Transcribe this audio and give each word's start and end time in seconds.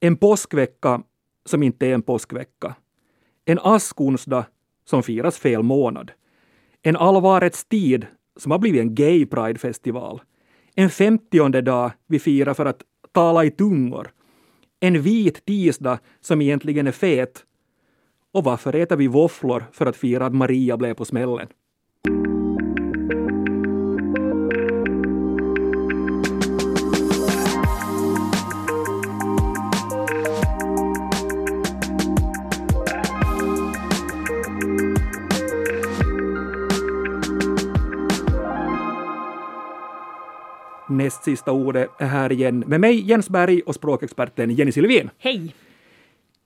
En 0.00 0.16
påskvecka 0.16 1.02
som 1.44 1.62
inte 1.62 1.86
är 1.86 1.94
en 1.94 2.02
påskvecka. 2.02 2.74
En 3.44 3.58
askonsdag 3.62 4.46
som 4.84 5.02
firas 5.02 5.38
fel 5.38 5.62
månad. 5.62 6.10
En 6.82 6.96
allvarets 6.96 7.64
tid 7.64 8.06
som 8.36 8.52
har 8.52 8.58
blivit 8.58 8.80
en 8.80 8.94
gay 8.94 9.26
pride-festival. 9.26 10.20
En 10.74 10.90
femtionde 10.90 11.60
dag 11.60 11.90
vi 12.06 12.18
firar 12.18 12.54
för 12.54 12.66
att 12.66 12.82
tala 13.12 13.44
i 13.44 13.50
tungor. 13.50 14.10
En 14.80 15.02
vit 15.02 15.44
tisdag 15.44 15.98
som 16.20 16.42
egentligen 16.42 16.86
är 16.86 16.92
fet. 16.92 17.44
Och 18.32 18.44
varför 18.44 18.74
äter 18.74 18.96
vi 18.96 19.06
våfflor 19.06 19.64
för 19.72 19.86
att 19.86 19.96
fira 19.96 20.26
att 20.26 20.34
Maria 20.34 20.76
blev 20.76 20.94
på 20.94 21.04
smällen? 21.04 21.48
Näst 40.96 41.24
sista 41.24 41.52
ordet 41.52 41.90
är 41.98 42.06
här 42.06 42.32
igen 42.32 42.64
med 42.66 42.80
mig 42.80 43.08
Jens 43.08 43.30
Berg 43.30 43.60
och 43.60 43.74
språkexperten 43.74 44.50
Jenny 44.50 44.72
Silvin. 44.72 45.10
Hej! 45.18 45.54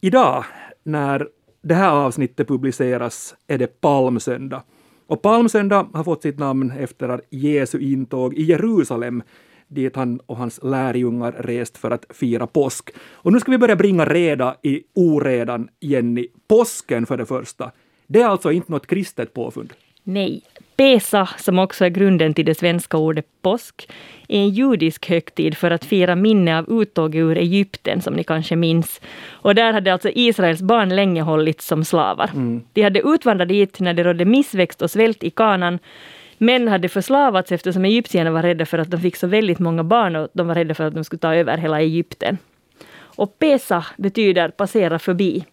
Idag 0.01 0.45
när 0.85 1.29
det 1.63 1.75
här 1.75 1.91
avsnittet 1.91 2.49
publiceras 2.49 3.35
är 3.47 3.59
det 3.59 3.81
palmsöndag. 3.81 4.63
Och 5.07 5.23
palmsöndag 5.23 5.89
har 5.93 6.05
fått 6.05 6.23
sitt 6.23 6.39
namn 6.39 6.71
efter 6.71 7.21
Jesu 7.31 7.79
intåg 7.79 8.35
i 8.35 8.43
Jerusalem 8.43 9.23
dit 9.69 9.97
han 9.97 10.21
och 10.27 10.37
hans 10.37 10.61
lärjungar 10.63 11.33
rest 11.33 11.79
för 11.79 11.91
att 11.91 12.07
fira 12.11 12.47
påsk. 12.47 12.91
Och 13.13 13.33
nu 13.33 13.41
ska 13.41 13.51
vi 13.51 13.59
börja 13.59 13.77
bringa 13.77 14.05
reda 14.05 14.57
i 14.63 14.83
oredan, 14.95 15.69
Jenny. 15.81 16.27
Påsken 16.49 17.07
för 17.07 17.17
det 17.17 17.27
första. 17.27 17.71
Det 18.07 18.21
är 18.21 18.27
alltså 18.27 18.53
inte 18.53 18.73
något 18.73 18.87
kristet 18.87 19.35
påfund? 19.35 19.73
Nej. 20.03 20.43
Pesa, 20.81 21.29
som 21.39 21.59
också 21.59 21.85
är 21.85 21.89
grunden 21.89 22.35
till 22.35 22.45
det 22.45 22.55
svenska 22.55 22.97
ordet 22.97 23.27
påsk, 23.43 23.89
är 24.29 24.39
en 24.39 24.49
judisk 24.49 25.09
högtid 25.09 25.57
för 25.57 25.71
att 25.71 25.85
fira 25.85 26.15
minne 26.15 26.59
av 26.59 26.83
uttåget 26.83 27.19
ur 27.19 27.39
Egypten, 27.39 28.03
som 28.03 28.15
ni 28.15 28.25
kanske 28.25 28.57
minns. 28.57 29.01
Och 29.31 29.55
där 29.55 29.73
hade 29.73 29.93
alltså 29.93 30.11
Israels 30.15 30.63
barn 30.63 30.97
länge 30.97 31.23
hållits 31.23 31.67
som 31.67 31.85
slavar. 31.85 32.31
Mm. 32.35 32.63
De 32.73 32.83
hade 32.83 33.01
utvandrat 33.01 33.49
dit 33.49 33.81
när 33.81 33.95
det 33.95 34.05
rådde 34.05 34.25
missväxt 34.25 34.83
och 34.83 34.91
svält 34.91 35.25
i 35.25 35.31
kanan. 35.31 35.79
Män 36.39 36.69
hade 36.69 36.89
förslavats 36.89 37.53
eftersom 37.53 37.85
egyptierna 37.85 38.31
var 38.31 38.43
rädda 38.43 38.67
för 38.67 38.79
att 38.79 38.91
de 38.91 39.01
fick 39.01 39.17
så 39.17 39.27
väldigt 39.27 39.59
många 39.59 39.85
barn 39.85 40.17
och 40.17 40.29
de 40.33 40.47
var 40.47 40.55
rädda 40.55 40.75
för 40.75 40.85
att 40.85 40.95
de 40.95 41.05
skulle 41.05 41.21
ta 41.21 41.35
över 41.35 41.59
hela 41.59 41.81
Egypten. 41.81 42.39
Och 43.17 43.39
Pesa 43.39 43.87
betyder 43.97 44.49
passera 44.49 44.99
förbi 44.99 45.45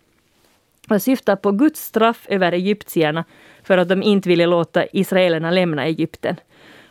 och 0.90 1.02
syftar 1.02 1.36
på 1.36 1.52
Guds 1.52 1.86
straff 1.86 2.26
över 2.30 2.52
egyptierna 2.52 3.26
för 3.64 3.78
att 3.78 3.90
de 3.90 4.04
inte 4.04 4.30
ville 4.30 4.46
låta 4.46 4.86
israelerna 4.92 5.52
lämna 5.52 5.86
Egypten. 5.86 6.36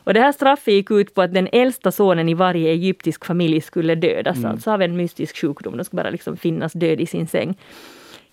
Och 0.06 0.14
det 0.14 0.20
här 0.20 0.32
straffet 0.32 0.74
gick 0.74 0.90
ut 0.90 1.14
på 1.14 1.22
att 1.22 1.34
den 1.34 1.48
äldsta 1.52 1.92
sonen 1.92 2.28
i 2.28 2.34
varje 2.34 2.70
egyptisk 2.70 3.24
familj 3.24 3.60
skulle 3.60 3.94
dödas, 3.94 4.36
mm. 4.36 4.50
alltså 4.50 4.70
av 4.70 4.82
en 4.82 4.96
mystisk 4.96 5.36
sjukdom. 5.36 5.76
De 5.76 5.84
skulle 5.84 6.02
bara 6.02 6.10
liksom 6.10 6.36
finnas 6.36 6.72
död 6.72 7.00
i 7.00 7.06
sin 7.06 7.26
säng. 7.26 7.58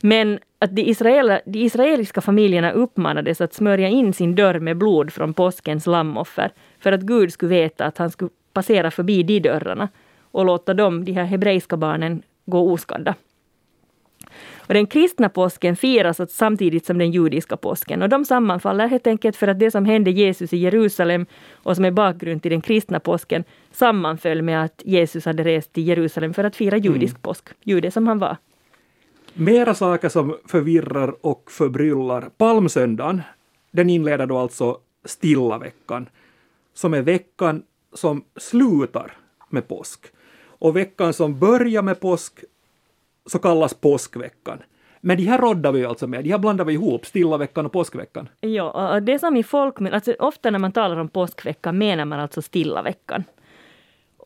Men 0.01 0.39
att 0.59 0.75
de, 0.75 0.81
israel, 0.81 1.39
de 1.45 1.59
israeliska 1.59 2.21
familjerna 2.21 2.71
uppmanades 2.71 3.41
att 3.41 3.53
smörja 3.53 3.87
in 3.87 4.13
sin 4.13 4.35
dörr 4.35 4.59
med 4.59 4.77
blod 4.77 5.13
från 5.13 5.33
påskens 5.33 5.87
lammoffer, 5.87 6.51
för 6.79 6.91
att 6.91 7.01
Gud 7.01 7.33
skulle 7.33 7.49
veta 7.49 7.85
att 7.85 7.97
han 7.97 8.11
skulle 8.11 8.31
passera 8.53 8.91
förbi 8.91 9.23
de 9.23 9.39
dörrarna 9.39 9.89
och 10.31 10.45
låta 10.45 10.73
dem, 10.73 11.05
de 11.05 11.11
här 11.11 11.23
hebreiska 11.23 11.77
barnen, 11.77 12.21
gå 12.45 12.71
oskadda. 12.71 13.15
Och 14.67 14.73
den 14.73 14.87
kristna 14.87 15.29
påsken 15.29 15.75
firas 15.75 16.21
samtidigt 16.31 16.85
som 16.85 16.97
den 16.97 17.11
judiska 17.11 17.57
påsken. 17.57 18.01
Och 18.01 18.09
de 18.09 18.25
sammanfaller 18.25 18.87
helt 18.87 19.07
enkelt 19.07 19.35
för 19.35 19.47
att 19.47 19.59
det 19.59 19.71
som 19.71 19.85
hände 19.85 20.11
Jesus 20.11 20.53
i 20.53 20.57
Jerusalem 20.57 21.25
och 21.53 21.75
som 21.75 21.85
är 21.85 21.91
bakgrund 21.91 22.41
till 22.41 22.51
den 22.51 22.61
kristna 22.61 22.99
påsken 22.99 23.43
sammanföll 23.71 24.41
med 24.41 24.63
att 24.63 24.81
Jesus 24.85 25.25
hade 25.25 25.43
rest 25.43 25.73
till 25.73 25.87
Jerusalem 25.87 26.33
för 26.33 26.43
att 26.43 26.55
fira 26.55 26.77
judisk 26.77 27.13
mm. 27.13 27.21
påsk, 27.21 27.49
jude 27.63 27.91
som 27.91 28.07
han 28.07 28.19
var. 28.19 28.37
Mera 29.33 29.73
saker 29.73 30.09
som 30.09 30.37
förvirrar 30.45 31.25
och 31.25 31.51
förbryllar. 31.51 32.29
Palmsöndagen, 32.37 33.21
den 33.71 33.89
inleder 33.89 34.25
då 34.25 34.37
alltså 34.37 34.77
stilla 35.05 35.57
veckan, 35.57 36.09
som 36.73 36.93
är 36.93 37.01
veckan 37.01 37.63
som 37.93 38.23
slutar 38.35 39.17
med 39.49 39.67
påsk. 39.67 40.05
Och 40.59 40.75
veckan 40.75 41.13
som 41.13 41.39
börjar 41.39 41.81
med 41.81 41.99
påsk 41.99 42.43
så 43.25 43.39
kallas 43.39 43.73
påskveckan. 43.73 44.63
Men 45.01 45.17
de 45.17 45.23
här 45.23 45.37
roddar 45.37 45.71
vi 45.71 45.85
alltså 45.85 46.07
med, 46.07 46.23
de 46.23 46.31
här 46.31 46.37
blandar 46.37 46.65
vi 46.65 46.73
ihop, 46.73 47.05
stilla 47.05 47.37
veckan 47.37 47.65
och 47.65 47.71
påskveckan. 47.71 48.29
Ja, 48.41 48.99
det 48.99 49.19
som 49.19 49.37
i 49.37 49.43
folk, 49.43 49.81
alltså 49.81 50.15
ofta 50.19 50.49
när 50.49 50.59
man 50.59 50.71
talar 50.71 50.97
om 50.97 51.09
påskveckan 51.09 51.77
menar 51.77 52.05
man 52.05 52.19
alltså 52.19 52.41
stilla 52.41 52.81
veckan. 52.81 53.23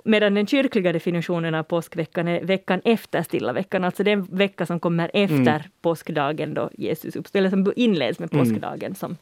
Medan 0.05 0.33
den 0.33 0.47
kyrkliga 0.47 0.91
definitionen 0.93 1.55
av 1.55 1.63
påskveckan 1.63 2.27
är 2.27 2.43
veckan 2.43 2.81
efter 2.85 3.23
stilla 3.23 3.53
veckan, 3.53 3.83
alltså 3.83 4.03
den 4.03 4.23
vecka 4.23 4.65
som 4.65 4.79
kommer 4.79 5.11
efter 5.13 5.55
mm. 5.55 5.61
påskdagen 5.81 6.53
då 6.53 6.69
Jesus 6.73 7.15
uppstod, 7.15 7.39
eller 7.39 7.49
som 7.49 7.73
inleds 7.75 8.19
med 8.19 8.33
mm. 8.33 8.45
påskdagen 8.45 8.83
mm. 8.87 8.95
som, 8.95 9.17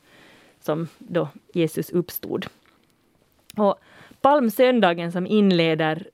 som 0.60 0.88
då 0.98 1.28
Jesus 1.54 1.90
uppstod. 1.90 2.46
Och 3.58 3.76
palmsöndagen 4.22 5.12
som 5.12 5.28
inleder 5.28 6.08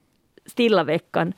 stilla 0.45 0.83
veckan 0.83 1.33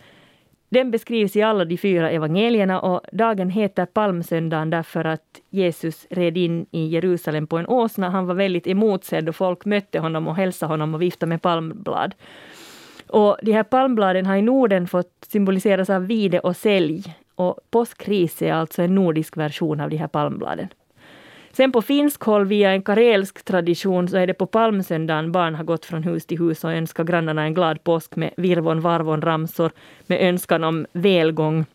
den 0.74 0.92
beskrivs 0.92 1.36
i 1.36 1.42
alla 1.42 1.66
de 1.66 1.78
fyra 1.78 2.12
evangelierna 2.12 2.80
och 2.82 3.02
dagen 3.12 3.50
heter 3.50 3.86
palmsöndagen 3.86 4.70
därför 4.70 5.06
att 5.06 5.42
Jesus 5.50 6.08
red 6.10 6.38
in 6.38 6.66
i 6.72 6.88
Jerusalem 6.88 7.48
på 7.48 7.58
en 7.58 7.68
åsna. 7.68 8.10
Han 8.10 8.26
var 8.26 8.36
väldigt 8.36 8.68
emotsedd 8.68 9.30
och 9.30 9.36
folk 9.36 9.66
mötte 9.66 10.00
honom 10.00 10.28
och 10.28 10.36
hälsade 10.36 10.74
honom 10.74 10.94
och 10.94 11.02
viftade 11.02 11.30
med 11.30 11.42
palmblad. 11.42 12.14
Och 13.08 13.38
de 13.42 13.52
här 13.52 13.64
palmbladen 13.64 14.26
har 14.26 14.36
i 14.36 14.42
Norden 14.42 14.88
fått 14.88 15.28
symboliseras 15.28 15.90
av 15.90 16.08
vide 16.08 16.40
och 16.40 16.56
sälj. 16.56 17.16
Och 17.36 17.60
påskris 17.72 18.42
är 18.42 18.54
alltså 18.54 18.82
en 18.82 18.96
nordisk 18.96 19.38
version 19.38 19.80
av 19.80 19.90
de 19.90 19.98
här 19.98 20.08
palmbladen. 20.08 20.68
Sen 21.54 21.72
på 21.72 21.82
finsk 21.82 22.24
håll 22.24 22.46
via 22.46 22.72
en 22.72 22.82
karelsk 22.82 23.46
tradition 23.46 24.08
så 24.08 24.18
är 24.18 24.28
det 24.28 24.34
på 24.34 24.46
palmsöndagen 24.46 25.32
barn 25.32 25.56
har 25.56 25.64
gått 25.64 25.86
från 25.86 26.04
hus 26.04 26.26
till 26.26 26.40
hus 26.40 26.64
och 26.64 26.74
önskat 26.74 27.08
grannarna 27.08 27.44
en 27.44 27.54
glad 27.54 27.84
påsk 27.84 28.16
med 28.16 28.34
virvon, 28.38 28.82
varvon, 28.82 29.22
ramsor 29.22 29.72
med 30.08 30.22
önskan 30.22 30.64
om 30.64 30.86
välgång. 30.94 31.66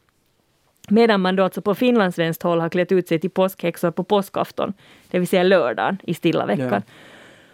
Medan 0.89 1.21
man 1.21 1.37
då 1.37 1.45
alltså 1.45 1.63
på 1.63 1.75
finlandssvenskt 1.75 2.43
håll 2.43 2.61
har 2.61 2.69
klätt 2.69 2.93
ut 2.93 3.09
sig 3.09 3.19
till 3.19 3.31
påskhäxor 3.31 3.91
på 3.91 4.05
påskafton, 4.05 4.73
det 5.11 5.19
vill 5.19 5.29
säga 5.29 5.43
lördagen 5.43 5.99
i 6.03 6.15
stilla 6.15 6.47
veckan. 6.47 6.83
Ja. 6.87 6.93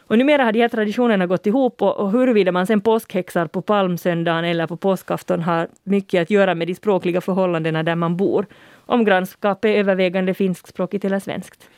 Och 0.06 0.18
numera 0.18 0.44
har 0.44 0.52
de 0.52 0.60
här 0.60 0.68
traditionerna 0.68 1.26
gått 1.26 1.46
ihop 1.46 1.82
och, 1.82 1.96
och 1.96 2.12
huruvida 2.12 2.52
man 2.52 2.66
sen 2.66 2.80
påskhäxar 2.80 3.46
på 3.46 3.62
palmsöndagen 3.62 4.44
eller 4.44 4.66
på 4.66 4.76
påskafton 4.76 5.42
har 5.42 5.68
mycket 5.82 6.22
att 6.22 6.30
göra 6.30 6.54
med 6.54 6.68
de 6.68 6.74
språkliga 6.74 7.20
förhållandena 7.20 7.82
där 7.82 7.94
man 7.94 8.16
bor. 8.16 8.46
Om 8.86 9.04
grannskapet 9.04 9.68
är 9.68 9.78
övervägande 9.78 10.34
finskspråkigt 10.34 11.04
eller 11.04 11.18
svenskt. 11.18 11.68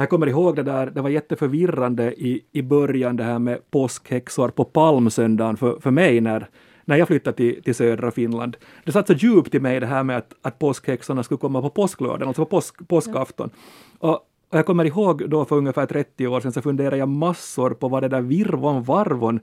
Jag 0.00 0.08
kommer 0.08 0.26
ihåg 0.26 0.56
det 0.56 0.62
där, 0.62 0.86
det 0.86 1.00
var 1.00 1.10
jätteförvirrande 1.10 2.12
i, 2.12 2.44
i 2.52 2.62
början 2.62 3.16
det 3.16 3.24
här 3.24 3.38
med 3.38 3.70
påskhäxor 3.70 4.48
på 4.48 4.64
palmsöndagen 4.64 5.56
för, 5.56 5.80
för 5.80 5.90
mig 5.90 6.20
när, 6.20 6.48
när 6.84 6.96
jag 6.96 7.08
flyttade 7.08 7.36
till, 7.36 7.62
till 7.62 7.74
södra 7.74 8.10
Finland. 8.10 8.56
Det 8.84 8.92
satt 8.92 9.06
så 9.06 9.12
djupt 9.12 9.54
i 9.54 9.60
mig 9.60 9.80
det 9.80 9.86
här 9.86 10.04
med 10.04 10.16
att, 10.16 10.34
att 10.42 10.58
påskhäxorna 10.58 11.22
skulle 11.22 11.38
komma 11.38 11.62
på 11.62 11.70
påsklördagen, 11.70 12.28
alltså 12.28 12.44
på 12.44 12.50
påsk, 12.50 12.88
påskafton. 12.88 13.50
Och, 13.98 14.10
och 14.48 14.58
jag 14.58 14.66
kommer 14.66 14.84
ihåg 14.84 15.30
då 15.30 15.44
för 15.44 15.56
ungefär 15.56 15.86
30 15.86 16.26
år 16.26 16.40
sedan 16.40 16.52
så 16.52 16.62
funderade 16.62 16.96
jag 16.96 17.08
massor 17.08 17.70
på 17.70 17.88
vad 17.88 18.02
det 18.02 18.08
där 18.08 18.22
virvon 18.22 18.82
varvon 18.82 19.40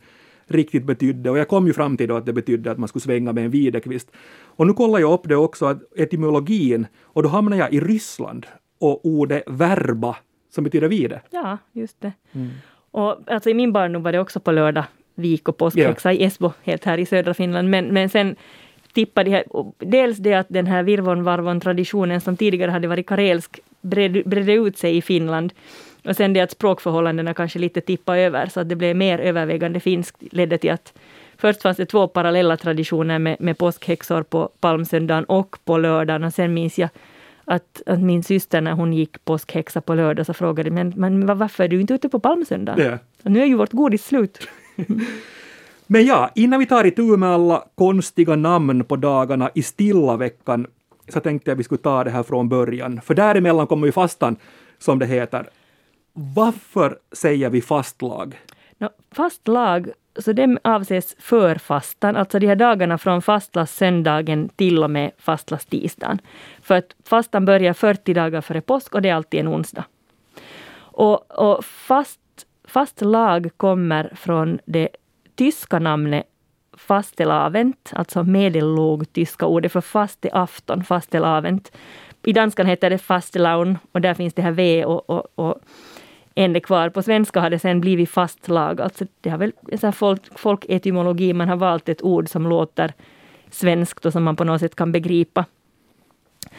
riktigt 0.47 0.83
betydde 0.83 1.29
och 1.29 1.37
jag 1.37 1.47
kom 1.47 1.67
ju 1.67 1.73
fram 1.73 1.97
till 1.97 2.07
då 2.07 2.16
att 2.16 2.25
det 2.25 2.33
betydde 2.33 2.72
att 2.72 2.77
man 2.77 2.87
skulle 2.87 3.03
svänga 3.03 3.33
med 3.33 3.45
en 3.45 3.51
videkvist. 3.51 4.11
Och 4.43 4.67
nu 4.67 4.73
kollar 4.73 4.99
jag 4.99 5.13
upp 5.13 5.27
det 5.27 5.35
också, 5.35 5.66
att 5.66 5.97
etymologin, 5.97 6.87
och 7.03 7.23
då 7.23 7.29
hamnar 7.29 7.57
jag 7.57 7.73
i 7.73 7.79
Ryssland 7.79 8.46
och 8.79 9.05
ordet 9.05 9.43
verba 9.47 10.16
som 10.55 10.63
betyder 10.63 10.87
vide. 10.87 11.22
Ja, 11.29 11.57
just 11.72 12.02
det. 12.02 12.11
Mm. 12.31 12.49
Och 12.91 13.31
alltså 13.31 13.49
i 13.49 13.53
min 13.53 13.73
barndom 13.73 14.03
var 14.03 14.11
det 14.11 14.19
också 14.19 14.40
på 14.40 14.52
lördag 14.52 14.84
vik 15.16 15.49
och 15.49 15.57
påskhäxa 15.57 16.13
yeah. 16.13 16.22
i 16.22 16.25
Esbo, 16.25 16.53
helt 16.63 16.85
här 16.85 16.97
i 16.97 17.05
södra 17.05 17.34
Finland. 17.34 17.69
Men, 17.69 17.87
men 17.87 18.09
sen 18.09 18.35
tippade 18.93 19.29
jag, 19.29 19.73
dels 19.79 20.17
det 20.17 20.34
att 20.34 20.47
den 20.49 20.67
här 20.67 20.84
virvon-varvon-traditionen 20.84 22.22
som 22.22 22.37
tidigare 22.37 22.72
hade 22.72 22.87
varit 22.87 23.07
karelsk 23.07 23.59
bredde, 23.81 24.23
bredde 24.25 24.53
ut 24.53 24.78
sig 24.78 24.97
i 24.97 25.02
Finland. 25.02 25.53
Och 26.05 26.16
sen 26.16 26.34
det 26.34 26.41
att 26.41 26.52
språkförhållandena 26.52 27.34
kanske 27.34 27.59
lite 27.59 27.81
tippade 27.81 28.19
över, 28.19 28.47
så 28.47 28.59
att 28.59 28.69
det 28.69 28.75
blev 28.75 28.96
mer 28.96 29.19
övervägande 29.19 29.79
finskt, 29.79 30.23
ledde 30.31 30.57
till 30.57 30.72
att 30.72 30.93
först 31.37 31.61
fanns 31.61 31.78
det 31.78 31.85
två 31.85 32.07
parallella 32.07 32.57
traditioner 32.57 33.19
med, 33.19 33.37
med 33.40 33.57
påskhäxor 33.57 34.23
på 34.23 34.49
palmsöndagen 34.59 35.23
och 35.23 35.57
på 35.66 35.78
lördagen. 35.78 36.23
Och 36.23 36.34
sen 36.34 36.53
minns 36.53 36.79
jag 36.79 36.90
att, 37.45 37.81
att 37.85 38.01
min 38.01 38.23
syster 38.23 38.61
när 38.61 38.71
hon 38.71 38.93
gick 38.93 39.25
påskhäxa 39.25 39.81
på 39.81 39.93
lördag 39.93 40.25
så 40.25 40.33
frågade 40.33 40.71
men, 40.71 40.93
men 40.95 41.37
varför 41.37 41.63
är 41.63 41.67
du 41.67 41.81
inte 41.81 41.93
ute 41.93 42.09
på 42.09 42.19
palmsöndag? 42.19 42.75
Och 43.23 43.31
nu 43.31 43.41
är 43.41 43.45
ju 43.45 43.55
vårt 43.55 43.71
godis 43.71 44.05
slut. 44.05 44.47
Men 45.87 46.05
ja, 46.05 46.31
innan 46.35 46.59
vi 46.59 46.65
tar 46.65 46.83
itu 46.83 47.17
med 47.17 47.29
alla 47.29 47.63
konstiga 47.75 48.35
namn 48.35 48.83
på 48.83 48.95
dagarna 48.95 49.49
i 49.55 49.63
stilla 49.63 50.17
veckan 50.17 50.67
så 51.07 51.19
tänkte 51.19 51.51
jag 51.51 51.55
vi 51.55 51.63
skulle 51.63 51.81
ta 51.81 52.03
det 52.03 52.09
här 52.09 52.23
från 52.23 52.49
början. 52.49 53.01
För 53.01 53.13
däremellan 53.13 53.67
kommer 53.67 53.85
ju 53.85 53.91
fastan, 53.91 54.35
som 54.79 54.99
det 54.99 55.05
heter. 55.05 55.49
Varför 56.13 56.97
säger 57.11 57.49
vi 57.49 57.61
fastlag? 57.61 58.39
No, 58.77 58.89
fastlag, 59.11 59.89
så 60.17 60.34
det 60.34 60.58
avses 60.64 61.16
för 61.20 61.56
fastan, 61.56 62.16
alltså 62.16 62.40
de 62.40 62.47
här 62.47 62.56
dagarna 62.56 62.97
från 62.97 63.22
fastlagssöndagen 63.22 64.50
till 64.50 64.84
och 64.84 64.91
med 64.91 65.12
fastlagstisdagen. 65.17 66.20
För 66.62 66.76
att 66.76 66.96
fastan 67.06 67.46
börjar 67.46 67.73
40 67.73 68.14
dagar 68.14 68.41
före 68.41 68.62
påsk 68.62 68.96
och 68.96 69.02
det 69.02 69.09
är 69.09 69.16
alltid 69.16 69.40
en 69.40 69.47
onsdag. 69.47 69.84
Och, 70.78 71.40
och 71.40 71.66
fast, 71.66 72.20
fast 72.67 73.02
lag 73.02 73.50
kommer 73.58 74.12
från 74.16 74.59
det 74.66 74.90
tyska 75.35 75.79
namnet 75.79 76.26
fastelavent, 76.78 77.91
alltså 77.96 78.23
medellåg 78.23 79.14
tyska 79.14 79.46
ordet 79.46 79.72
för 79.72 79.82
fasteafton, 79.82 80.84
fastelavent. 80.84 81.72
I 82.23 82.34
danskan 82.34 82.66
heter 82.66 82.90
det 82.90 82.97
fastelaun 82.97 83.78
och 83.91 84.02
där 84.02 84.14
finns 84.14 84.34
det 84.34 84.41
här 84.41 84.52
V 84.52 84.85
och, 84.85 85.09
och, 85.09 85.26
och 85.35 85.56
ände 86.35 86.59
kvar. 86.59 86.90
På 86.90 87.02
svenska 87.02 87.41
har 87.41 87.49
det 87.49 87.59
sen 87.59 87.82
blivit 87.82 88.09
fastlag. 88.09 88.82
Alltså 88.82 89.05
det 89.22 89.29
har 89.29 89.37
väl 89.37 89.52
så 89.79 89.91
folk, 89.91 90.40
folketymologi, 90.40 91.34
man 91.34 91.49
har 91.49 91.55
valt 91.55 91.90
ett 91.90 92.02
ord 92.02 92.29
som 92.29 92.47
låter 92.47 92.93
svenskt 93.52 94.05
och 94.05 94.14
som 94.14 94.23
man 94.23 94.35
på 94.35 94.43
något 94.43 94.59
sätt 94.59 94.76
kan 94.76 94.91
begripa. 94.91 95.46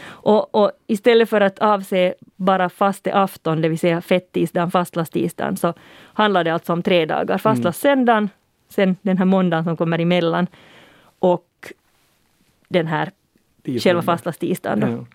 Och, 0.07 0.55
och, 0.55 0.71
istället 0.87 1.31
för 1.31 1.41
att 1.41 1.59
avse 1.59 2.15
bara 2.37 2.69
fasteafton, 2.69 3.63
det 3.63 3.69
vill 3.69 3.79
säga 3.79 4.01
fettisdagen, 4.01 4.71
fastlagsstisdagen, 4.71 5.57
så 5.57 5.75
handlar 6.13 6.45
det 6.45 6.51
alltså 6.51 6.73
om 6.73 6.83
tre 6.83 7.07
dagar. 7.07 7.25
Mm. 7.25 7.39
Fastlagssöndagen, 7.39 8.29
sen 8.69 8.97
den 9.03 9.19
här 9.19 9.25
måndagen 9.25 9.65
som 9.65 9.77
kommer 9.77 9.99
emellan 9.99 10.47
och 11.19 11.73
den 12.69 12.87
här 12.87 13.11
Tisdagen. 13.63 13.81
själva 13.81 14.03
fastlagsstisdagen. 14.03 14.93
Ja. 14.93 15.07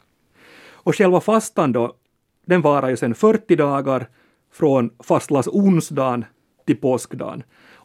Och 0.84 0.96
själva 0.96 1.22
fastan 1.22 1.72
då, 1.72 1.94
den 2.46 2.62
varar 2.62 2.90
ju 2.90 2.98
sen 2.98 3.16
40 3.16 3.56
dagar 3.56 4.08
från 4.52 4.90
fastlagsonsdagen 5.04 6.26
till 6.66 6.78
påskdagen. 6.78 7.44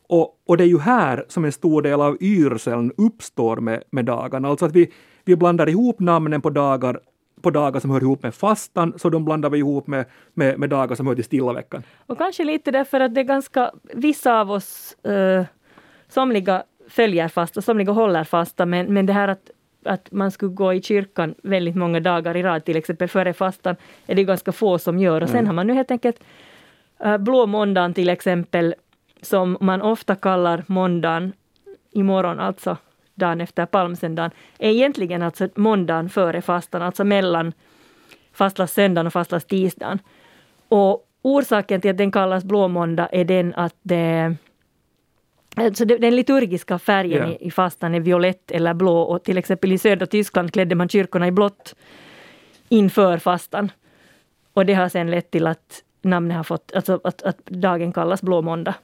Och, 0.09 0.41
och 0.47 0.57
det 0.57 0.65
är 0.65 0.69
ju 0.69 0.79
här 0.79 1.25
som 1.29 1.45
en 1.45 1.53
stor 1.53 1.83
del 1.83 2.01
av 2.01 2.17
yrseln 2.21 2.93
uppstår 2.97 3.57
med, 3.57 3.83
med 3.91 4.05
dagarna. 4.05 4.49
Alltså 4.49 4.67
att 4.67 4.73
vi, 4.73 4.93
vi 5.25 5.37
blandar 5.37 5.69
ihop 5.69 6.01
namnen 6.01 6.41
på 6.41 6.51
dagar 6.51 7.01
på 7.43 7.51
dagar 7.51 7.81
som 7.81 7.91
hör 7.91 8.01
ihop 8.01 8.23
med 8.23 8.35
fastan, 8.35 8.95
så 8.97 9.11
de 9.11 9.25
blandar 9.25 9.51
vi 9.51 9.59
ihop 9.59 9.87
med, 9.87 10.05
med, 10.35 10.59
med 10.59 10.71
dagar 10.71 10.97
som 10.97 11.07
hör 11.07 11.15
till 11.15 11.25
stilla 11.25 11.53
veckan. 11.53 11.83
Och 12.07 12.19
kanske 12.19 12.45
lite 12.45 12.71
därför 12.71 13.01
att 13.01 13.15
det 13.15 13.21
är 13.21 13.25
ganska, 13.25 13.71
vissa 13.95 14.41
av 14.41 14.51
oss, 14.51 14.97
uh, 15.09 15.45
somliga 16.09 16.63
följer 16.89 17.29
fasta, 17.29 17.63
somliga 17.63 17.93
håller 17.93 18.25
fasta, 18.25 18.67
men, 18.67 18.95
men 18.95 19.07
det 19.07 19.13
här 19.13 19.29
att, 19.29 19.51
att 19.85 20.13
man 20.13 20.31
skulle 20.31 20.53
gå 20.53 20.75
i 20.75 20.83
kyrkan 20.83 21.35
väldigt 21.43 21.77
många 21.77 22.01
dagar 22.01 22.37
i 22.37 22.43
rad, 22.43 22.65
till 22.65 22.77
exempel 22.77 23.09
före 23.09 23.33
fastan, 23.33 23.77
är 24.07 24.15
det 24.15 24.25
ganska 24.25 24.53
få 24.53 24.79
som 24.79 24.99
gör. 24.99 25.23
Och 25.23 25.29
sen 25.29 25.39
mm. 25.39 25.47
har 25.47 25.55
man 25.55 25.67
nu 25.67 25.75
helt 25.75 25.91
enkelt 25.91 26.21
blå 27.19 27.47
måndagen 27.47 27.95
till 27.95 28.09
exempel, 28.09 28.75
som 29.23 29.57
man 29.61 29.83
ofta 29.83 30.15
kallar 30.15 30.65
måndagen 30.67 31.33
imorgon, 31.93 32.41
alltså 32.41 32.77
dagen 33.15 33.41
efter 33.41 33.67
palmsöndagen, 33.67 34.31
är 34.59 34.71
egentligen 34.71 35.23
alltså 35.23 35.49
måndagen 35.55 36.09
före 36.09 36.43
fastan, 36.43 36.83
alltså 36.83 37.05
mellan 37.05 37.53
fastlagssöndagen 38.33 39.07
och 39.07 39.13
fastlagsstisdagen. 39.13 39.99
Och 40.69 41.07
orsaken 41.23 41.81
till 41.81 41.91
att 41.91 41.99
den 41.99 42.13
kallas 42.13 42.45
blåmåndag 42.45 43.09
är 43.13 43.25
den 43.25 43.55
att 43.55 43.75
det 43.83 44.37
Alltså 45.59 45.85
den 45.85 46.17
liturgiska 46.17 46.79
färgen 46.79 47.29
yeah. 47.29 47.43
i, 47.43 47.47
i 47.47 47.51
fastan 47.51 47.95
är 47.95 48.01
violett 48.01 48.51
eller 48.51 48.75
blå 48.75 48.99
och 48.99 49.25
till 49.25 49.39
exempel 49.39 49.73
i 49.73 49.79
södra 49.79 50.07
Tyskland 50.07 50.53
klädde 50.53 50.75
man 50.75 50.89
kyrkorna 50.89 51.27
i 51.27 51.31
blått 51.31 51.75
inför 52.69 53.19
fastan. 53.19 53.71
Och 54.53 54.67
det 54.67 54.75
har 54.75 54.89
sen 54.89 55.11
lett 55.11 55.31
till 55.31 55.47
att 55.47 55.83
namnet 56.07 56.37
har 56.37 56.45
fått, 56.45 56.73
alltså 56.75 57.01
att, 57.05 57.23
att 57.23 57.45
dagen 57.45 57.93
kallas 57.93 58.23
blå 58.23 58.43
måndag. 58.43 58.75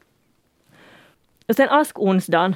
Och 1.49 1.57
sen 1.57 1.69
askonsdagen 1.69 2.55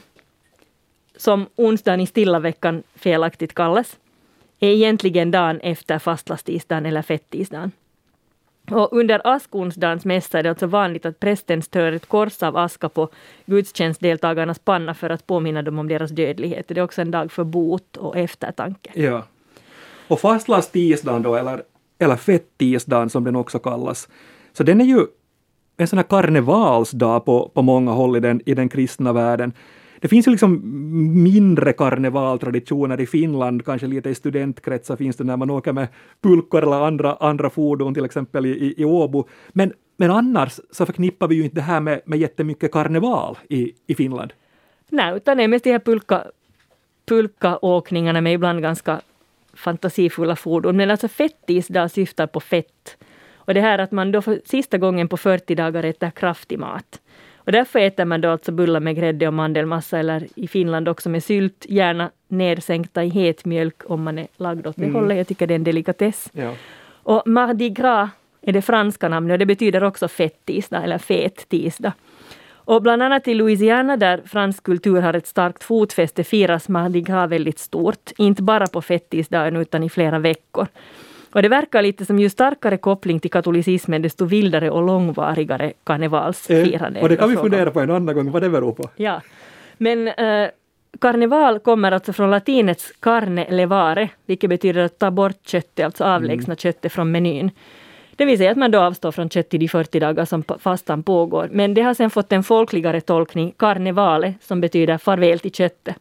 som 1.17 1.47
onsdagen 1.57 2.01
i 2.01 2.07
stilla 2.07 2.39
veckan 2.39 2.83
felaktigt 2.95 3.55
kallas, 3.55 3.97
är 4.61 4.69
egentligen 4.69 5.31
dagen 5.31 5.61
efter 5.61 5.99
fastlastisdagen 5.99 6.87
eller 6.87 7.03
fettisdagen. 7.03 7.73
Och 8.71 8.93
under 8.93 9.21
askonsdagens 9.25 10.05
mässa 10.05 10.39
är 10.39 10.43
det 10.43 10.49
alltså 10.49 10.67
vanligt 10.67 11.07
att 11.07 11.21
prästen 11.21 11.63
stör 11.63 11.93
ett 11.93 12.07
kors 12.07 12.43
av 12.43 12.57
aska 12.57 12.89
på 12.89 13.09
gudstjänstdeltagarnas 13.47 14.59
panna 14.59 14.95
för 14.95 15.11
att 15.11 15.27
påminna 15.27 15.63
dem 15.63 15.79
om 15.79 15.89
deras 15.89 16.11
dödlighet. 16.11 16.69
Det 16.69 16.79
är 16.79 16.85
också 16.85 17.01
en 17.01 17.11
dag 17.11 17.33
för 17.33 17.45
bot 17.45 17.97
och 17.97 18.17
eftertanke. 18.17 18.91
Ja. 18.95 19.25
Och 20.09 20.21
fastlastisdagen 20.21 21.23
då, 21.23 21.35
eller, 21.35 21.63
eller 21.99 22.17
fettisdagen 22.17 23.11
som 23.11 23.25
den 23.25 23.37
också 23.37 23.59
kallas, 23.59 24.09
så 24.57 24.63
den 24.63 24.81
är 24.81 24.85
ju 24.85 25.07
en 25.77 25.89
sån 25.89 25.99
här 25.99 26.05
karnevalsdag 26.05 27.25
på, 27.25 27.51
på 27.55 27.63
många 27.63 27.93
håll 27.93 28.17
i 28.17 28.21
den, 28.21 28.41
i 28.47 28.55
den 28.55 28.69
kristna 28.69 29.13
världen 29.13 29.53
det 30.01 30.09
finns 30.09 30.27
ju 30.27 30.31
liksom 30.31 30.61
mindre 31.23 31.73
karnevaltraditioner 31.73 33.01
i 33.01 33.07
Finland, 33.07 33.65
kanske 33.65 33.87
lite 33.87 34.11
i 34.11 34.15
studentkretsar 34.15 34.97
finns 34.97 35.17
det 35.17 35.25
när 35.25 35.37
man 35.37 35.51
åker 35.51 35.73
med 35.73 35.89
pulkor 36.23 36.63
eller 36.63 36.87
andra, 36.87 37.15
andra 37.15 37.51
fordon, 37.51 37.95
till 37.95 38.05
exempel 38.05 38.47
i, 38.47 38.51
i, 38.51 38.75
i 38.83 38.85
Åbo. 38.85 39.29
Men, 39.49 39.73
men 39.97 40.11
annars 40.11 40.61
så 40.71 40.87
förknippar 40.87 41.29
vi 41.29 41.35
ju 41.35 41.45
inte 41.45 41.57
det 41.57 41.63
här 41.63 41.81
med, 41.81 42.01
med 42.05 42.19
jättemycket 42.19 42.73
karneval 42.73 43.39
i, 43.49 43.73
i 43.87 43.95
Finland. 43.95 44.33
Nej, 44.89 45.17
utan 45.17 45.37
det 45.37 45.43
är 45.43 45.49
mest 45.49 45.65
de 45.65 45.73
här 45.73 45.79
pulka, 45.79 46.25
pulkaåkningarna 47.09 48.21
med 48.21 48.35
ibland 48.35 48.63
ganska 48.63 49.01
fantasifulla 49.55 50.37
fordon. 50.37 50.77
Men 50.77 50.91
alltså 50.91 51.09
fettisdag 51.09 51.89
syftar 51.89 52.27
på 52.27 52.41
fett. 52.41 52.97
Och 53.47 53.55
det 53.55 53.61
här 53.61 53.79
att 53.79 53.93
man 53.93 54.13
då 54.13 54.23
för 54.23 54.41
sista 54.45 54.79
gången 54.79 55.09
på 55.09 55.17
40 55.17 55.55
dagar 55.55 55.83
äter 55.83 56.11
kraftig 56.11 56.59
mat. 56.59 57.01
Och 57.37 57.53
därför 57.53 57.79
äter 57.79 58.05
man 58.05 58.21
då 58.21 58.31
alltså 58.31 58.53
bullar 58.53 58.81
med 58.81 58.97
grädde 58.97 59.27
och 59.27 59.35
mandelmassa 59.35 59.99
eller 59.99 60.27
i 60.35 60.49
Finland 60.49 60.89
också 60.89 61.09
med 61.09 61.25
sylt, 61.25 61.67
gärna 61.69 62.11
nedsänkta 62.29 63.05
i 63.05 63.09
het 63.09 63.45
mjölk 63.45 63.83
om 63.91 64.03
man 64.03 64.19
är 64.19 64.27
lagd 64.37 64.67
åt 64.67 64.77
det 64.77 64.83
mm. 64.83 64.95
hållet. 64.95 65.17
Jag 65.17 65.29
tycker 65.29 65.47
det 65.47 65.55
är 65.55 65.57
en 65.57 65.65
delikatess. 65.65 66.31
Ja. 66.33 66.55
Och 66.89 67.23
Mardi 67.27 67.71
Gras 67.71 68.11
är 68.43 68.53
det 68.53 68.63
franska 68.63 69.09
namnet 69.09 69.35
och 69.35 69.39
det 69.39 69.47
betyder 69.47 69.85
också 69.85 70.09
fettisdag 70.09 70.85
eller 70.85 70.99
fet 70.99 71.49
tisdag. 71.49 71.93
Och 72.49 72.83
bland 72.83 73.03
annat 73.03 73.29
i 73.29 73.35
Louisiana 73.35 73.97
där 73.97 74.23
fransk 74.27 74.63
kultur 74.63 75.01
har 75.01 75.15
ett 75.15 75.27
starkt 75.27 75.65
fotfäste 75.65 76.25
firas 76.25 76.69
Mardi 76.69 77.01
Gras 77.01 77.31
väldigt 77.31 77.59
stort. 77.59 78.11
Inte 78.19 78.43
bara 78.43 78.67
på 78.67 78.83
fettisdagen 78.83 79.57
utan 79.57 79.83
i 79.83 79.89
flera 79.89 80.19
veckor. 80.19 80.67
Och 81.33 81.43
det 81.43 81.49
verkar 81.49 81.83
lite 81.83 82.05
som 82.05 82.19
ju 82.19 82.29
starkare 82.31 82.77
koppling 82.77 83.21
till 83.21 83.31
katolicismen, 83.31 84.03
desto 84.03 84.25
vildare 84.25 84.71
och 84.71 84.83
långvarigare 84.83 85.73
karnevalsfirande. 85.85 86.99
Eh, 86.99 87.03
och 87.03 87.09
det 87.09 87.17
kan 87.17 87.31
vi 87.31 87.37
fundera 87.37 87.71
på 87.71 87.81
en 87.81 87.91
annan 87.91 88.15
gång, 88.15 88.31
vad 88.31 88.43
det 88.43 88.51
beror 88.51 88.73
på. 88.73 88.91
Ja. 88.97 89.21
Men 89.79 90.09
eh, 90.09 90.49
karneval 91.01 91.59
kommer 91.59 91.93
alltså 91.93 92.13
från 92.13 92.31
latinets 92.31 92.93
carne 93.01 93.51
levare, 93.51 94.09
vilket 94.27 94.51
betyder 94.51 94.85
att 94.85 94.99
ta 94.99 95.11
bort 95.11 95.47
köttet, 95.47 95.85
alltså 95.85 96.05
avlägsna 96.05 96.53
mm. 96.53 96.57
köttet 96.57 96.93
från 96.93 97.11
menyn. 97.11 97.51
Det 98.17 98.25
vill 98.25 98.39
säga 98.39 98.51
att 98.51 98.57
man 98.57 98.71
då 98.71 98.81
avstår 98.81 99.13
från 99.13 99.31
kött 99.31 99.55
i 99.55 99.59
de 99.59 99.69
40 99.69 100.01
dagar 100.01 100.25
som 100.25 100.45
fastan 100.59 101.03
pågår. 101.03 101.49
Men 101.53 101.75
det 101.75 101.83
har 101.83 101.95
sen 101.95 102.11
fått 102.11 102.33
en 102.33 102.43
folkligare 102.43 103.01
tolkning, 103.01 103.55
karnevale, 103.57 104.35
som 104.41 104.61
betyder 104.61 104.99
farväl 104.99 105.39
till 105.39 105.53
köttet. 105.53 105.97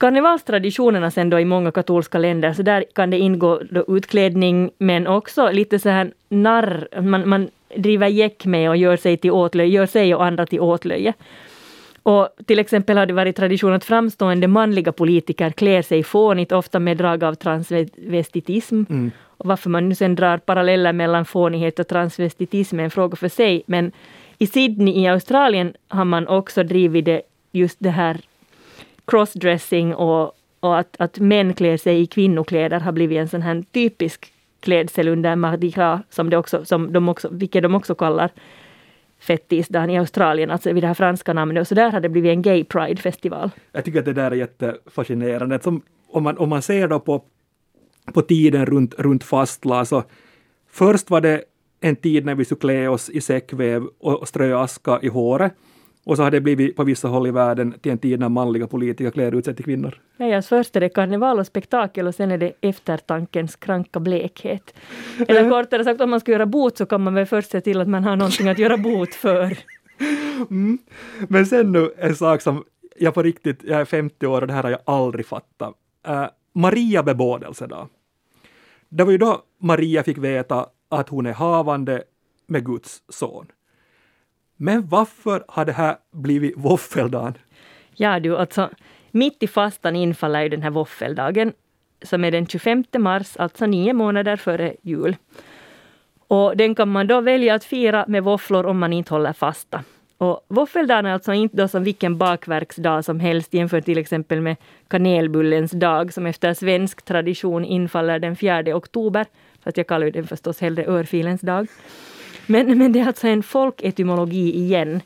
Karnevalstraditionerna 0.00 1.10
sen 1.10 1.30
då 1.30 1.40
i 1.40 1.44
många 1.44 1.72
katolska 1.72 2.18
länder, 2.18 2.52
så 2.52 2.62
där 2.62 2.84
kan 2.92 3.10
det 3.10 3.18
ingå 3.18 3.60
utklädning 3.88 4.70
men 4.78 5.06
också 5.06 5.50
lite 5.50 5.78
så 5.78 5.88
här 5.88 6.12
narr, 6.28 7.00
man, 7.00 7.28
man 7.28 7.48
driver 7.76 8.08
gäck 8.08 8.44
med 8.44 8.70
och 8.70 8.76
gör 8.76 8.96
sig, 8.96 9.16
till 9.16 9.30
åtlöje, 9.30 9.70
gör 9.70 9.86
sig 9.86 10.14
och 10.14 10.24
andra 10.24 10.46
till 10.46 10.60
åtlöje. 10.60 11.14
Och 12.02 12.28
till 12.46 12.58
exempel 12.58 12.98
har 12.98 13.06
det 13.06 13.12
varit 13.12 13.36
tradition 13.36 13.72
att 13.72 13.84
framstående 13.84 14.48
manliga 14.48 14.92
politiker 14.92 15.50
klär 15.50 15.82
sig 15.82 16.02
fånigt, 16.02 16.52
ofta 16.52 16.78
med 16.78 16.96
drag 16.96 17.24
av 17.24 17.34
transvestitism. 17.34 18.82
Mm. 18.90 19.10
Och 19.22 19.46
varför 19.46 19.70
man 19.70 19.88
nu 19.88 19.94
sen 19.94 20.14
drar 20.14 20.38
paralleller 20.38 20.92
mellan 20.92 21.24
fånighet 21.24 21.78
och 21.78 21.88
transvestitism 21.88 22.80
är 22.80 22.84
en 22.84 22.90
fråga 22.90 23.16
för 23.16 23.28
sig. 23.28 23.62
Men 23.66 23.92
i 24.38 24.46
Sydney 24.46 24.94
i 24.94 25.08
Australien 25.08 25.74
har 25.88 26.04
man 26.04 26.28
också 26.28 26.62
drivit 26.62 27.04
det, 27.04 27.22
just 27.52 27.76
det 27.80 27.90
här 27.90 28.20
crossdressing 29.10 29.94
och, 29.94 30.32
och 30.60 30.78
att, 30.78 30.96
att 30.98 31.18
män 31.18 31.54
klär 31.54 31.76
sig 31.76 32.00
i 32.00 32.06
kvinnokläder 32.06 32.80
har 32.80 32.92
blivit 32.92 33.18
en 33.18 33.28
sån 33.28 33.42
här 33.42 33.64
typisk 33.72 34.32
klädsel 34.60 35.08
under 35.08 35.36
Mardi 35.36 35.70
Gras, 35.70 36.00
som, 36.10 36.30
det 36.30 36.36
också, 36.36 36.64
som 36.64 36.92
de 36.92 37.08
också, 37.08 37.28
vilket 37.32 37.62
de 37.62 37.74
också 37.74 37.94
kallar 37.94 38.30
fettisdagen 39.20 39.90
i 39.90 39.98
Australien, 39.98 40.50
alltså 40.50 40.72
vid 40.72 40.82
det 40.82 40.86
här 40.86 40.94
franska 40.94 41.32
namnet. 41.32 41.60
Och 41.60 41.68
så 41.68 41.74
där 41.74 41.92
har 41.92 42.00
det 42.00 42.08
blivit 42.08 42.30
en 42.30 42.42
gay 42.42 42.64
pride-festival. 42.64 43.50
Jag 43.72 43.84
tycker 43.84 43.98
att 43.98 44.04
det 44.04 44.12
där 44.12 44.30
är 44.30 44.36
jättefascinerande. 44.36 45.60
Som, 45.62 45.82
om, 46.08 46.22
man, 46.22 46.38
om 46.38 46.48
man 46.48 46.62
ser 46.62 46.88
då 46.88 47.00
på, 47.00 47.24
på 48.14 48.22
tiden 48.22 48.66
runt, 48.66 48.94
runt 48.98 49.24
fastla, 49.24 49.84
så 49.84 50.02
först 50.70 51.10
var 51.10 51.20
det 51.20 51.42
en 51.80 51.96
tid 51.96 52.24
när 52.24 52.34
vi 52.34 52.44
skulle 52.44 52.60
klä 52.60 52.88
oss 52.88 53.10
i 53.10 53.20
säckväv 53.20 53.86
och 54.00 54.28
strö 54.28 54.58
aska 54.58 54.98
i 55.02 55.08
håret. 55.08 55.52
Och 56.10 56.16
så 56.16 56.22
har 56.22 56.30
det 56.30 56.40
blivit 56.40 56.76
på 56.76 56.84
vissa 56.84 57.08
håll 57.08 57.26
i 57.26 57.30
världen 57.30 57.74
till 57.80 57.92
en 57.92 57.98
tid 57.98 58.20
när 58.20 58.28
manliga 58.28 58.66
politiker 58.66 59.10
klär 59.10 59.34
ut 59.34 59.44
sig 59.44 59.54
till 59.54 59.64
kvinnor. 59.64 60.00
Nej, 60.16 60.34
alltså 60.34 60.48
först 60.48 60.76
är 60.76 60.80
det 60.80 60.88
karneval 60.88 61.38
och 61.38 61.46
spektakel 61.46 62.06
och 62.06 62.14
sen 62.14 62.30
är 62.30 62.38
det 62.38 62.52
eftertankens 62.60 63.56
kranka 63.56 64.00
blekhet. 64.00 64.74
Eller 65.28 65.50
kortare 65.50 65.84
sagt, 65.84 66.00
om 66.00 66.10
man 66.10 66.20
ska 66.20 66.32
göra 66.32 66.46
bot 66.46 66.76
så 66.76 66.86
kan 66.86 67.02
man 67.02 67.14
väl 67.14 67.26
först 67.26 67.50
se 67.50 67.60
till 67.60 67.80
att 67.80 67.88
man 67.88 68.04
har 68.04 68.16
någonting 68.16 68.48
att 68.48 68.58
göra 68.58 68.76
bot 68.76 69.14
för. 69.14 69.58
Mm. 70.50 70.78
Men 71.28 71.46
sen 71.46 71.72
nu 71.72 71.92
en 71.98 72.16
sak 72.16 72.40
som 72.40 72.64
jag 72.98 73.14
på 73.14 73.22
riktigt, 73.22 73.64
jag 73.64 73.80
är 73.80 73.84
50 73.84 74.26
år 74.26 74.40
och 74.40 74.46
det 74.46 74.52
här 74.52 74.62
har 74.62 74.70
jag 74.70 74.80
aldrig 74.84 75.26
fattat. 75.26 75.74
Uh, 76.08 76.26
Maria 76.52 77.02
bebådelsedag. 77.02 77.88
Det 78.88 79.04
var 79.04 79.12
ju 79.12 79.18
då 79.18 79.42
Maria 79.58 80.02
fick 80.02 80.18
veta 80.18 80.66
att 80.88 81.08
hon 81.08 81.26
är 81.26 81.32
havande 81.32 82.02
med 82.46 82.66
Guds 82.66 83.02
son. 83.08 83.46
Men 84.62 84.88
varför 84.88 85.44
har 85.48 85.64
det 85.64 85.72
här 85.72 85.96
blivit 86.12 86.54
våffeldagen? 86.56 87.34
Ja 87.94 88.20
du, 88.20 88.36
alltså 88.36 88.70
mitt 89.10 89.42
i 89.42 89.46
fastan 89.46 89.96
infaller 89.96 90.42
ju 90.42 90.48
den 90.48 90.62
här 90.62 90.70
våffeldagen 90.70 91.52
som 92.02 92.24
är 92.24 92.30
den 92.30 92.46
25 92.46 92.84
mars, 92.98 93.36
alltså 93.36 93.66
nio 93.66 93.92
månader 93.92 94.36
före 94.36 94.74
jul. 94.82 95.16
Och 96.28 96.56
den 96.56 96.74
kan 96.74 96.88
man 96.88 97.06
då 97.06 97.20
välja 97.20 97.54
att 97.54 97.64
fira 97.64 98.04
med 98.08 98.24
våfflor 98.24 98.66
om 98.66 98.78
man 98.78 98.92
inte 98.92 99.14
håller 99.14 99.32
fasta. 99.32 99.84
Och 100.18 100.44
våffeldagen 100.48 101.06
är 101.06 101.12
alltså 101.12 101.32
inte 101.32 101.56
då 101.56 101.68
som 101.68 101.84
vilken 101.84 102.18
bakverksdag 102.18 103.04
som 103.04 103.20
helst 103.20 103.54
jämfört 103.54 103.84
till 103.84 103.98
exempel 103.98 104.40
med 104.40 104.56
kanelbullens 104.88 105.70
dag 105.70 106.12
som 106.12 106.26
efter 106.26 106.54
svensk 106.54 107.02
tradition 107.02 107.64
infaller 107.64 108.18
den 108.18 108.36
4 108.36 108.76
oktober. 108.76 109.26
Fast 109.64 109.76
jag 109.76 109.86
kallar 109.86 110.10
den 110.10 110.26
förstås 110.26 110.60
hellre 110.60 110.86
örfilens 110.86 111.40
dag. 111.40 111.66
Men, 112.50 112.78
men 112.78 112.92
det 112.92 113.00
är 113.00 113.06
alltså 113.06 113.28
en 113.28 113.42
folketymologi 113.42 114.56
igen. 114.56 115.00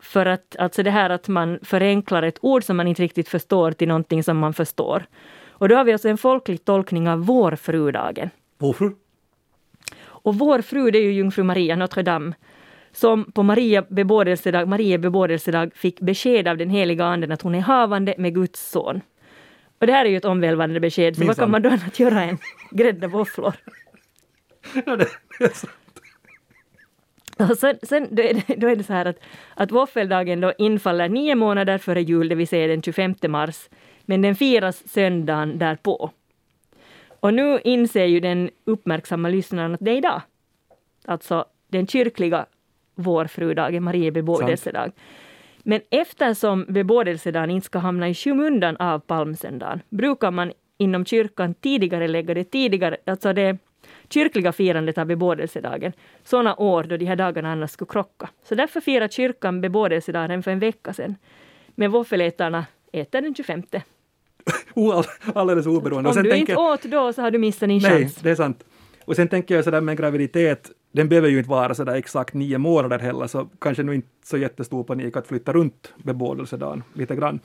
För 0.00 0.26
att 0.26 0.56
alltså 0.58 0.82
det 0.82 0.90
här 0.90 1.10
att 1.10 1.28
man 1.28 1.58
förenklar 1.62 2.22
ett 2.22 2.38
ord 2.40 2.64
som 2.64 2.76
man 2.76 2.88
inte 2.88 3.02
riktigt 3.02 3.28
förstår 3.28 3.72
till 3.72 3.88
någonting 3.88 4.22
som 4.22 4.38
man 4.38 4.54
förstår. 4.54 5.06
Och 5.48 5.68
då 5.68 5.76
har 5.76 5.84
vi 5.84 5.92
alltså 5.92 6.08
en 6.08 6.18
folklig 6.18 6.64
tolkning 6.64 7.08
av 7.08 7.26
vårfrudagen. 7.26 8.30
Vårfru? 8.58 8.90
Och 10.02 10.34
vår 10.38 10.62
fru 10.62 10.90
det 10.90 10.98
är 10.98 11.02
ju 11.02 11.12
jungfru 11.12 11.42
Maria, 11.42 11.76
Notre 11.76 12.02
Dame, 12.02 12.34
som 12.92 13.32
på 13.32 13.42
Maria 13.42 13.82
bebådelsedag, 13.88 14.68
Maria 14.68 14.98
bebådelsedag 14.98 15.70
fick 15.74 16.00
besked 16.00 16.48
av 16.48 16.56
den 16.56 16.70
heliga 16.70 17.04
anden 17.04 17.32
att 17.32 17.42
hon 17.42 17.54
är 17.54 17.60
havande 17.60 18.14
med 18.18 18.34
Guds 18.34 18.70
son. 18.70 19.00
Och 19.78 19.86
det 19.86 19.92
här 19.92 20.04
är 20.04 20.10
ju 20.10 20.16
ett 20.16 20.24
omvälvande 20.24 20.80
besked, 20.80 21.14
så 21.14 21.20
Minsan. 21.20 21.26
vad 21.26 21.36
kan 21.36 21.50
man 21.50 21.62
då 21.62 21.68
annat 21.68 21.98
göra 21.98 22.22
än 22.22 22.38
grädda 22.70 23.08
våfflor? 23.08 23.54
Ja, 24.86 24.96
det, 24.96 25.06
det 25.38 25.44
är 25.44 25.54
så. 25.54 25.66
Och 27.50 27.58
sen, 27.58 27.78
sen 27.82 28.08
då, 28.10 28.22
är 28.22 28.34
det, 28.34 28.54
då 28.56 28.68
är 28.68 28.76
det 28.76 28.84
så 28.84 28.92
här 28.92 29.06
att, 29.06 29.20
att 29.54 29.72
våffeldagen 29.72 30.40
då 30.40 30.52
infaller 30.58 31.08
nio 31.08 31.34
månader 31.34 31.78
före 31.78 32.02
jul, 32.02 32.28
det 32.28 32.34
vill 32.34 32.48
säga 32.48 32.66
den 32.66 32.82
25 32.82 33.14
mars, 33.28 33.68
men 34.02 34.22
den 34.22 34.34
firas 34.34 34.88
söndagen 34.88 35.58
därpå. 35.58 36.10
Och 37.20 37.34
nu 37.34 37.60
inser 37.64 38.04
ju 38.04 38.20
den 38.20 38.50
uppmärksamma 38.64 39.28
lyssnaren 39.28 39.74
att 39.74 39.80
det 39.80 39.90
är 39.90 39.96
idag. 39.96 40.22
Alltså 41.04 41.44
den 41.68 41.86
kyrkliga 41.86 42.46
vårfrudagen, 42.94 43.82
Marie 43.82 44.10
bebådelsedag. 44.10 44.92
Men 45.62 45.80
eftersom 45.90 46.66
bebådelsedagen 46.68 47.50
inte 47.50 47.64
ska 47.64 47.78
hamna 47.78 48.08
i 48.08 48.14
skymundan 48.14 48.76
av 48.76 48.98
palmsöndagen 48.98 49.80
brukar 49.88 50.30
man 50.30 50.52
inom 50.78 51.04
kyrkan 51.04 51.54
tidigare 51.54 52.08
lägga 52.08 52.34
det 52.34 52.44
tidigare, 52.44 52.96
alltså 53.06 53.32
det 53.32 53.58
kyrkliga 54.08 54.52
firandet 54.52 54.98
av 54.98 55.06
bebådelsedagen 55.06 55.92
sådana 56.24 56.56
år 56.56 56.84
då 56.84 56.96
de 56.96 57.04
här 57.04 57.16
dagarna 57.16 57.52
annars 57.52 57.70
skulle 57.70 57.88
krocka. 57.88 58.28
Så 58.44 58.54
därför 58.54 58.80
firar 58.80 59.08
kyrkan 59.08 59.60
bebådelsedagen 59.60 60.42
för 60.42 60.50
en 60.50 60.58
vecka 60.58 60.92
sedan. 60.92 61.16
Men 61.74 61.90
våffelätarna 61.90 62.66
äter 62.92 63.20
den 63.20 63.34
25. 63.34 63.62
Alldeles 65.34 65.66
oberoende. 65.66 66.10
Om 66.10 66.22
du 66.22 66.36
inte 66.36 66.56
åt 66.56 66.82
då 66.82 67.12
så 67.12 67.22
har 67.22 67.30
du 67.30 67.38
missat 67.38 67.68
din 67.68 67.80
chans. 67.80 67.92
Nej, 67.92 68.10
det 68.22 68.30
är 68.30 68.34
sant. 68.34 68.64
Och 69.04 69.16
sen 69.16 69.28
tänker 69.28 69.54
jag 69.54 69.64
sådär 69.64 69.80
med 69.80 69.96
graviditet, 69.96 70.70
den 70.92 71.08
behöver 71.08 71.28
ju 71.28 71.38
inte 71.38 71.50
vara 71.50 71.74
sådär 71.74 71.94
exakt 71.94 72.34
nio 72.34 72.58
månader 72.58 72.98
heller, 72.98 73.26
så 73.26 73.48
kanske 73.60 73.82
nu 73.82 73.94
inte 73.94 74.08
så 74.24 74.36
jättestor 74.36 74.84
panik 74.84 75.16
att 75.16 75.26
flytta 75.26 75.52
runt 75.52 75.94
bebådelsedagen 75.96 76.82
lite 76.94 77.16
grann. 77.16 77.40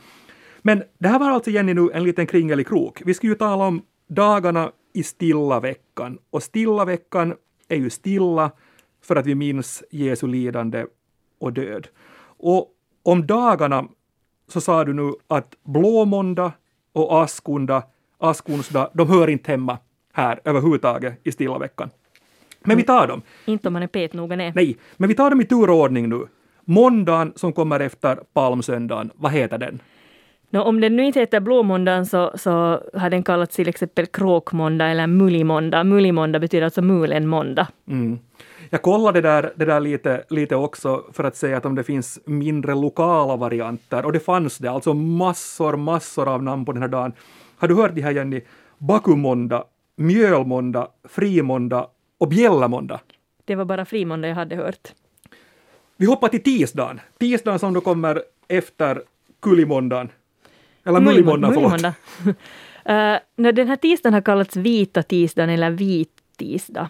Men 0.62 0.84
det 0.98 1.08
här 1.08 1.20
var 1.20 1.30
alltså 1.30 1.52
Jenny 1.52 1.74
nu 1.74 1.90
en 1.94 2.04
liten 2.04 2.28
kringelig 2.28 2.68
krok. 2.68 3.02
Vi 3.06 3.14
ska 3.14 3.28
ju 3.28 3.36
tala 3.36 3.66
om 3.66 3.82
dagarna 4.08 4.72
i 4.96 5.04
stilla 5.04 5.60
veckan. 5.60 6.18
Och 6.30 6.44
stilla 6.44 6.86
veckan 6.86 7.36
är 7.68 7.76
ju 7.76 7.90
stilla 7.90 8.52
för 9.04 9.16
att 9.16 9.26
vi 9.26 9.36
minns 9.36 9.84
Jesu 9.92 10.28
lidande 10.28 10.86
och 11.40 11.54
död. 11.54 11.88
Och 12.38 12.70
om 13.04 13.28
dagarna 13.28 13.88
så 14.48 14.62
sa 14.62 14.84
du 14.84 14.94
nu 14.94 15.12
att 15.28 15.56
blåmåndag 15.64 16.52
och 16.94 17.24
askunda, 17.24 17.84
askonsdag, 18.18 18.90
de 18.94 19.10
hör 19.10 19.28
inte 19.28 19.52
hemma 19.52 19.78
här 20.14 20.40
överhuvudtaget 20.44 21.20
i 21.24 21.32
stilla 21.32 21.58
veckan. 21.58 21.90
Men 22.64 22.78
vi 22.78 22.84
tar 22.84 23.08
dem. 23.08 23.22
Inte 23.46 23.68
om 23.68 23.74
man 23.74 23.84
är 23.84 23.88
petnoga, 23.88 24.36
nej. 24.36 24.52
Nej, 24.56 24.78
men 24.98 25.10
vi 25.10 25.16
tar 25.16 25.30
dem 25.30 25.42
i 25.42 25.46
turordning 25.46 26.10
nu. 26.10 26.28
Måndagen 26.62 27.34
som 27.36 27.54
kommer 27.54 27.80
efter 27.80 28.16
palmsöndagen, 28.34 29.12
vad 29.16 29.32
heter 29.32 29.58
den? 29.58 29.82
No, 30.56 30.60
om 30.60 30.82
den 30.82 30.96
nu 30.96 31.06
inte 31.06 31.20
heter 31.20 31.40
blåmåndagen 31.40 32.06
så, 32.06 32.32
så 32.36 32.82
har 32.94 33.10
den 33.10 33.24
kallats 33.24 33.56
till 33.56 33.70
exempel 33.70 34.06
kråkmåndag 34.06 34.90
eller 34.90 35.08
mullimåndag. 35.08 35.84
Mullimåndag 35.84 36.40
betyder 36.40 36.66
alltså 36.66 36.82
mulen 36.82 37.28
måndag. 37.28 37.68
Mm. 37.88 38.20
Jag 38.70 38.82
kollade 38.82 39.22
det 39.22 39.28
där, 39.28 39.54
det 39.56 39.66
där 39.66 39.80
lite, 39.80 40.24
lite 40.30 40.56
också 40.56 41.04
för 41.14 41.24
att 41.24 41.36
se 41.36 41.54
att 41.54 41.66
om 41.66 41.76
det 41.76 41.84
finns 41.84 42.20
mindre 42.26 42.76
lokala 42.76 43.36
varianter 43.36 44.06
och 44.06 44.12
det 44.12 44.20
fanns 44.20 44.58
det, 44.58 44.72
alltså 44.72 44.94
massor, 44.94 45.78
massor 45.78 46.28
av 46.28 46.44
namn 46.44 46.66
på 46.66 46.72
den 46.72 46.82
här 46.82 46.90
dagen. 46.90 47.14
Har 47.58 47.68
du 47.68 47.76
hört 47.76 47.96
de 47.96 48.02
här 48.02 48.12
Jenny? 48.12 48.42
Bakumåndag, 48.78 49.64
mjölmåndag, 49.96 50.88
frimåndag 51.04 51.88
och 52.18 52.28
bjällamåndag. 52.28 53.00
Det 53.46 53.56
var 53.56 53.66
bara 53.66 53.86
frimåndag 53.86 54.28
jag 54.28 54.36
hade 54.36 54.56
hört. 54.56 54.94
Vi 55.98 56.06
hoppar 56.06 56.28
till 56.28 56.44
tisdagen. 56.44 57.00
Tisdagen 57.18 57.60
som 57.60 57.74
då 57.74 57.82
kommer 57.82 58.22
efter 58.48 59.02
kullimåndagen. 59.42 60.10
Eller 60.86 61.00
mullimåndag, 61.00 61.52
förlåt. 61.54 61.84
uh, 61.86 63.54
den 63.54 63.68
här 63.68 63.76
tisdagen 63.76 64.14
har 64.14 64.22
kallats 64.22 64.56
vita 64.56 65.04
tisdagen 65.04 65.50
eller 65.50 65.72
vit 65.72 66.12
tisdag. 66.38 66.90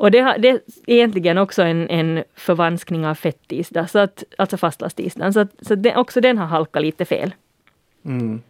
Och 0.00 0.10
det, 0.10 0.20
har, 0.20 0.38
det 0.38 0.48
är 0.48 0.60
egentligen 0.86 1.38
också 1.38 1.62
en, 1.62 1.88
en 1.88 2.24
förvanskning 2.34 3.06
av 3.06 3.14
fettisdag, 3.14 3.90
så 3.90 3.98
att, 3.98 4.24
alltså 4.38 4.56
fastlastisdagen. 4.56 5.32
Så, 5.32 5.40
att, 5.40 5.50
så 5.60 5.74
det, 5.74 5.96
också 5.96 6.20
den 6.20 6.38
har 6.38 6.46
halkat 6.46 6.82
lite 6.82 7.04
fel. 7.04 7.34
Mm. 8.04 8.40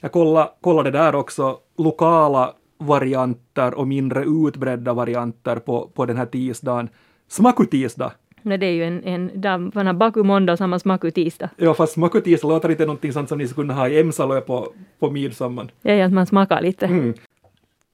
Jag 0.00 0.12
kollade, 0.12 0.50
kollade 0.60 0.90
där 0.90 1.14
också 1.14 1.58
lokala 1.78 2.52
varianter 2.78 3.74
och 3.74 3.88
mindre 3.88 4.24
utbredda 4.24 4.92
varianter 4.92 5.56
på, 5.56 5.90
på 5.94 6.06
den 6.06 6.16
här 6.16 6.26
tisdagen. 6.26 6.88
Smakutisdag 7.28 8.12
Nej, 8.46 8.58
det 8.58 8.66
är 8.66 8.70
ju 8.70 8.84
en, 8.84 9.04
en 9.04 9.40
dag, 9.40 9.70
man 9.74 9.86
har 9.86 9.94
baku 9.94 10.22
måndag 10.22 10.52
och 10.52 10.58
samma 10.58 10.78
smaku 10.78 11.10
tisdag. 11.10 11.50
Ja, 11.56 11.74
fast 11.74 11.92
smaku 11.92 12.20
tisdag 12.20 12.48
låter 12.48 12.70
inte 12.70 12.86
någonting 12.86 13.12
sånt 13.12 13.28
som 13.28 13.38
ni 13.38 13.48
skulle 13.48 13.64
kunna 13.64 13.74
ha 13.74 13.88
i 13.88 14.00
Emsalö 14.00 14.40
på, 14.40 14.72
på 14.98 15.10
midsommar. 15.10 15.68
Ja, 15.82 15.92
ja, 15.92 16.06
att 16.06 16.12
man 16.12 16.26
smakar 16.26 16.62
lite. 16.62 16.86
Mm. 16.86 17.14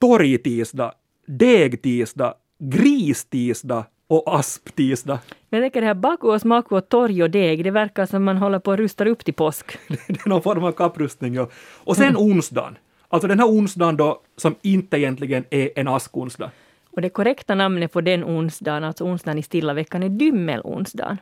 Torgtisdag, 0.01 0.93
degtisdag, 1.27 2.35
gristisdag 2.59 3.85
och 4.07 4.39
asptisdag. 4.39 5.19
Jag 5.51 5.63
tänker 5.63 5.81
det 5.81 5.87
här 5.87 5.95
baku 5.95 6.27
och 6.27 6.41
smaku 6.41 6.75
och 6.75 6.89
torg 6.89 7.23
och 7.23 7.31
deg, 7.31 7.65
det 7.65 7.71
verkar 7.71 8.07
som 8.07 8.25
man 8.25 8.37
håller 8.37 8.59
på 8.59 8.73
att 8.73 8.79
rusta 8.79 9.05
upp 9.05 9.25
till 9.25 9.35
påsk. 9.35 9.79
det 9.89 10.25
är 10.25 10.29
någon 10.29 10.43
form 10.43 10.65
av 10.65 10.73
kapprustning, 10.73 11.35
ja. 11.35 11.49
Och 11.85 11.97
sen 11.97 12.09
mm. 12.09 12.23
onsdagen. 12.23 12.79
Alltså 13.09 13.29
den 13.29 13.39
här 13.39 13.47
onsdagen 13.47 13.97
då, 13.97 14.21
som 14.37 14.55
inte 14.63 14.99
egentligen 14.99 15.45
är 15.51 15.71
en 15.77 15.89
askonsdag. 15.89 16.51
Och 16.93 17.03
det 17.03 17.09
korrekta 17.09 17.55
namnet 17.55 17.93
på 17.93 18.01
den 18.01 18.25
onsdagen, 18.25 18.85
alltså 18.85 19.05
onsdagen 19.05 19.39
i 19.39 19.43
stilla 19.43 19.75
veckan, 19.75 20.03
är 20.03 20.09
dymmelonsdagen. 20.09 21.19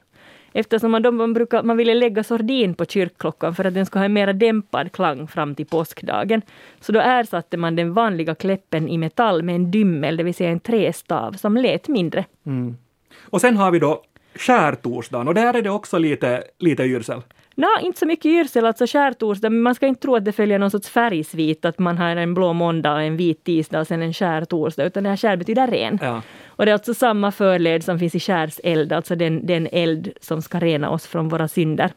Eftersom 0.53 0.91
man, 0.91 1.17
man, 1.17 1.33
brukar, 1.33 1.63
man 1.63 1.77
ville 1.77 1.95
lägga 1.95 2.25
sordin 2.25 2.75
på 2.75 2.85
kyrkklockan 2.85 3.55
för 3.55 3.65
att 3.65 3.75
den 3.75 3.87
ska 3.87 3.99
ha 3.99 4.05
en 4.05 4.13
mer 4.13 4.33
dämpad 4.33 4.93
klang 4.93 5.29
fram 5.29 5.55
till 5.55 5.67
påskdagen. 5.67 6.43
Så 6.81 6.93
då 6.93 7.01
ersatte 7.01 7.57
man 7.57 7.77
den 7.77 7.95
vanliga 7.95 8.35
kläppen 8.35 8.89
i 8.89 8.99
metall 8.99 9.43
med 9.43 9.55
en 9.55 9.71
dymmel, 9.71 10.17
det 10.17 10.23
vill 10.23 10.35
säga 10.35 10.51
en 10.51 10.61
trästav, 10.61 11.33
som 11.33 11.57
lät 11.57 11.89
mindre. 11.89 12.25
Mm. 12.47 12.77
Och 13.21 13.41
sen 13.41 13.57
har 13.57 13.71
vi 13.71 13.79
då 13.79 14.03
skärtorsdagen 14.35 15.29
och 15.29 15.35
där 15.35 15.55
är 15.55 15.63
det 15.63 15.71
också 15.71 15.99
lite, 15.99 16.45
lite 16.59 16.83
yrsel. 16.83 17.23
Nå, 17.55 17.69
inte 17.83 17.99
så 17.99 18.07
mycket 18.07 18.27
yrsel, 18.27 18.67
alltså 18.67 18.87
skärtorsdag, 18.87 19.51
men 19.51 19.63
man 19.63 19.75
ska 19.75 19.87
inte 19.87 20.03
tro 20.03 20.17
att 20.17 20.25
det 20.25 20.33
följer 20.33 20.59
någon 20.59 20.71
sorts 20.71 20.89
färgsvit, 20.89 21.65
att 21.65 21.79
man 21.79 21.99
har 21.99 22.17
en 22.17 22.35
blå 22.35 22.53
måndag, 22.53 23.03
en 23.03 23.17
vit 23.17 23.45
tisdag 23.45 23.81
och 23.81 23.87
sen 23.87 24.03
en 24.03 24.13
skärtorsdag, 24.13 24.85
utan 24.85 25.03
det 25.03 25.09
här 25.09 25.17
skär 25.17 25.37
betyder 25.37 25.67
ren. 25.67 25.99
Ja. 26.03 26.23
Och 26.47 26.65
det 26.65 26.71
är 26.71 26.73
alltså 26.73 26.95
samma 26.95 27.33
förled 27.33 27.85
som 27.85 27.99
finns 27.99 28.15
i 28.15 28.21
skärseld, 28.21 28.93
alltså 28.93 29.17
den, 29.17 29.47
den 29.47 29.69
eld 29.73 30.13
som 30.21 30.43
ska 30.43 30.59
rena 30.61 30.91
oss 30.91 31.07
från 31.07 31.29
våra 31.29 31.49
synder. 31.49 31.93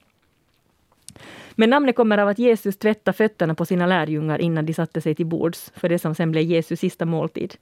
Men 1.55 1.69
namnet 1.69 1.95
kommer 1.95 2.17
av 2.17 2.27
att 2.27 2.39
Jesus 2.39 2.77
tvättade 2.77 3.17
fötterna 3.17 3.55
på 3.55 3.65
sina 3.65 3.85
lärjungar 3.85 4.41
innan 4.41 4.65
de 4.65 4.73
satte 4.73 5.01
sig 5.01 5.15
till 5.15 5.25
bords, 5.25 5.71
för 5.75 5.89
det 5.89 5.99
som 5.99 6.15
sen 6.15 6.31
blev 6.31 6.43
Jesus 6.43 6.79
sista 6.79 7.05
måltid. 7.05 7.53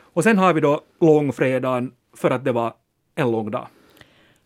Och 0.00 0.24
sen 0.24 0.38
har 0.38 0.52
vi 0.52 0.60
då 0.60 0.80
långfredagen 1.00 1.92
för 2.16 2.30
att 2.30 2.44
det 2.44 2.52
var 2.52 2.72
en 3.14 3.30
lång 3.30 3.50
dag. 3.50 3.66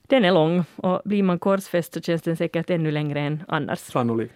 Den 0.02 0.24
är 0.24 0.32
lång 0.32 0.64
och 0.76 1.02
blir 1.04 1.22
man 1.22 1.38
korsfäst 1.38 1.94
så 1.94 2.00
känns 2.00 2.22
den 2.22 2.36
säkert 2.36 2.70
ännu 2.70 2.90
längre 2.90 3.20
än 3.20 3.42
annars. 3.48 3.78
Sannolikt. 3.78 4.34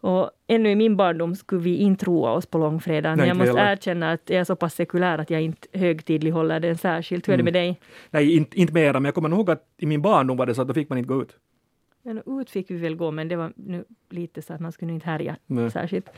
Och 0.00 0.30
ännu 0.46 0.70
i 0.70 0.74
min 0.74 0.96
barndom 0.96 1.36
skulle 1.36 1.62
vi 1.62 1.76
inte 1.76 2.06
roa 2.06 2.32
oss 2.32 2.46
på 2.46 2.58
långfredagen. 2.58 3.18
Nej, 3.18 3.28
jag 3.28 3.36
måste 3.36 3.58
heller. 3.58 3.72
erkänna 3.72 4.12
att 4.12 4.30
jag 4.30 4.40
är 4.40 4.44
så 4.44 4.56
pass 4.56 4.74
sekulär 4.74 5.18
att 5.18 5.30
jag 5.30 5.42
inte 5.42 5.68
högtidlighåller 5.72 6.60
den 6.60 6.78
särskilt. 6.78 7.28
Hur 7.28 7.32
är 7.32 7.36
det 7.36 7.42
med 7.42 7.52
dig? 7.52 7.80
Nej, 8.10 8.36
inte, 8.36 8.60
inte 8.60 8.72
mera, 8.72 8.92
men 8.92 9.04
jag 9.04 9.14
kommer 9.14 9.28
ihåg 9.28 9.50
att 9.50 9.64
i 9.76 9.86
min 9.86 10.02
barndom 10.02 10.36
var 10.36 10.46
det 10.46 10.54
så 10.54 10.62
att 10.62 10.68
då 10.68 10.74
fick 10.74 10.88
man 10.88 10.98
inte 10.98 11.08
gå 11.08 11.22
ut. 11.22 11.36
Ja, 12.02 12.40
ut 12.40 12.50
fick 12.50 12.70
vi 12.70 12.76
väl 12.76 12.96
gå, 12.96 13.10
men 13.10 13.28
det 13.28 13.36
var 13.36 13.52
nu 13.56 13.84
lite 14.10 14.42
så 14.42 14.52
att 14.52 14.60
man 14.60 14.72
skulle 14.72 14.92
inte 14.92 15.06
härja 15.06 15.36
Nej. 15.46 15.70
särskilt. 15.70 16.08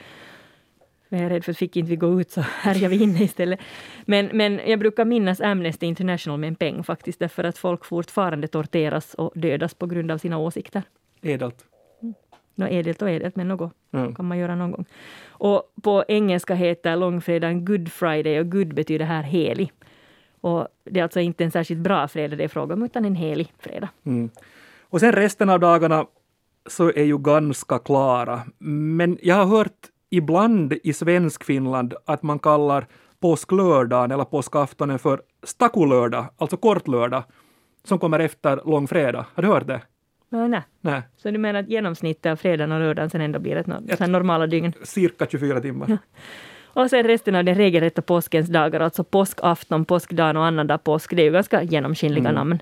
Men 1.12 1.20
jag 1.20 1.26
är 1.26 1.34
rädd 1.34 1.44
för 1.44 1.52
att 1.52 1.58
fick 1.58 1.76
inte 1.76 1.90
vi 1.90 1.96
gå 1.96 2.20
ut 2.20 2.30
så 2.30 2.40
härjar 2.40 2.88
vi 2.88 3.02
inne 3.02 3.22
istället. 3.24 3.60
Men, 4.04 4.30
men 4.32 4.60
jag 4.66 4.78
brukar 4.78 5.04
minnas 5.04 5.40
Amnesty 5.40 5.86
International 5.86 6.40
med 6.40 6.48
en 6.48 6.54
peng 6.54 6.84
faktiskt, 6.84 7.18
därför 7.18 7.44
att 7.44 7.58
folk 7.58 7.84
fortfarande 7.84 8.48
torteras 8.48 9.14
och 9.14 9.32
dödas 9.34 9.74
på 9.74 9.86
grund 9.86 10.10
av 10.10 10.18
sina 10.18 10.38
åsikter. 10.38 10.82
Edelt. 11.22 11.64
Nå 12.54 12.68
edelt 12.68 13.02
och 13.02 13.10
edelt, 13.10 13.36
men 13.36 13.48
något 13.48 13.72
Ja. 13.90 14.14
kan 14.14 14.24
man 14.24 14.38
göra 14.38 14.54
någon 14.54 14.70
gång. 14.70 14.84
Och 15.28 15.72
på 15.82 16.04
engelska 16.08 16.54
heter 16.54 16.96
långfredagen 16.96 17.64
Good 17.64 17.92
Friday 17.92 18.40
och 18.40 18.52
good 18.52 18.74
betyder 18.74 19.04
här 19.04 19.22
helig. 19.22 19.72
Och 20.40 20.68
det 20.84 21.00
är 21.00 21.04
alltså 21.04 21.20
inte 21.20 21.44
en 21.44 21.50
särskilt 21.50 21.80
bra 21.80 22.08
fredag 22.08 22.36
det 22.36 22.44
är 22.44 22.48
fråga 22.48 22.74
om, 22.74 22.82
utan 22.82 23.04
en 23.04 23.14
helig 23.14 23.52
fredag. 23.58 23.88
Mm. 24.06 24.30
Och 24.82 25.00
sen 25.00 25.12
resten 25.12 25.50
av 25.50 25.60
dagarna 25.60 26.06
så 26.66 26.88
är 26.92 27.04
ju 27.04 27.18
ganska 27.18 27.78
klara. 27.78 28.42
Men 28.58 29.18
jag 29.22 29.36
har 29.36 29.46
hört 29.58 29.91
ibland 30.16 30.72
i 30.82 30.92
svensk 30.92 31.44
Finland 31.44 31.94
att 32.06 32.22
man 32.22 32.38
kallar 32.38 32.86
påsklördagen 33.20 34.10
eller 34.10 34.24
påskaftonen 34.24 34.98
för 34.98 35.20
stakulördag, 35.42 36.24
alltså 36.38 36.56
kortlördag, 36.56 37.22
som 37.84 37.98
kommer 37.98 38.18
efter 38.18 38.60
långfredag. 38.64 39.24
Har 39.34 39.42
du 39.42 39.48
hört 39.48 39.66
det? 39.66 39.80
Ja, 40.28 40.46
nej. 40.46 40.62
Nej, 40.80 41.02
Så 41.16 41.30
du 41.30 41.38
menar 41.38 41.60
att 41.60 41.68
genomsnittet 41.68 42.32
av 42.32 42.36
fredagen 42.36 42.72
och 42.72 42.80
lördagen 42.80 43.10
sen 43.10 43.20
ändå 43.20 43.38
blir 43.38 43.56
ett 43.56 43.66
här 44.00 44.08
normala 44.08 44.46
dygn? 44.46 44.72
cirka 44.82 45.26
24 45.26 45.60
timmar. 45.60 45.98
Och 46.74 46.90
sen 46.90 47.02
resten 47.06 47.34
av 47.34 47.44
den 47.44 47.54
regelrätta 47.54 48.02
påskens 48.02 48.48
dagar, 48.48 48.80
alltså 48.80 49.04
påskafton, 49.04 49.84
påskdagen 49.84 50.36
och 50.36 50.44
annandag 50.44 50.78
påsk, 50.78 51.16
det 51.16 51.22
är 51.22 51.26
ju 51.26 51.32
ganska 51.32 51.62
genomskinliga 51.62 52.20
Mm. 52.30 52.34
namn. 52.34 52.58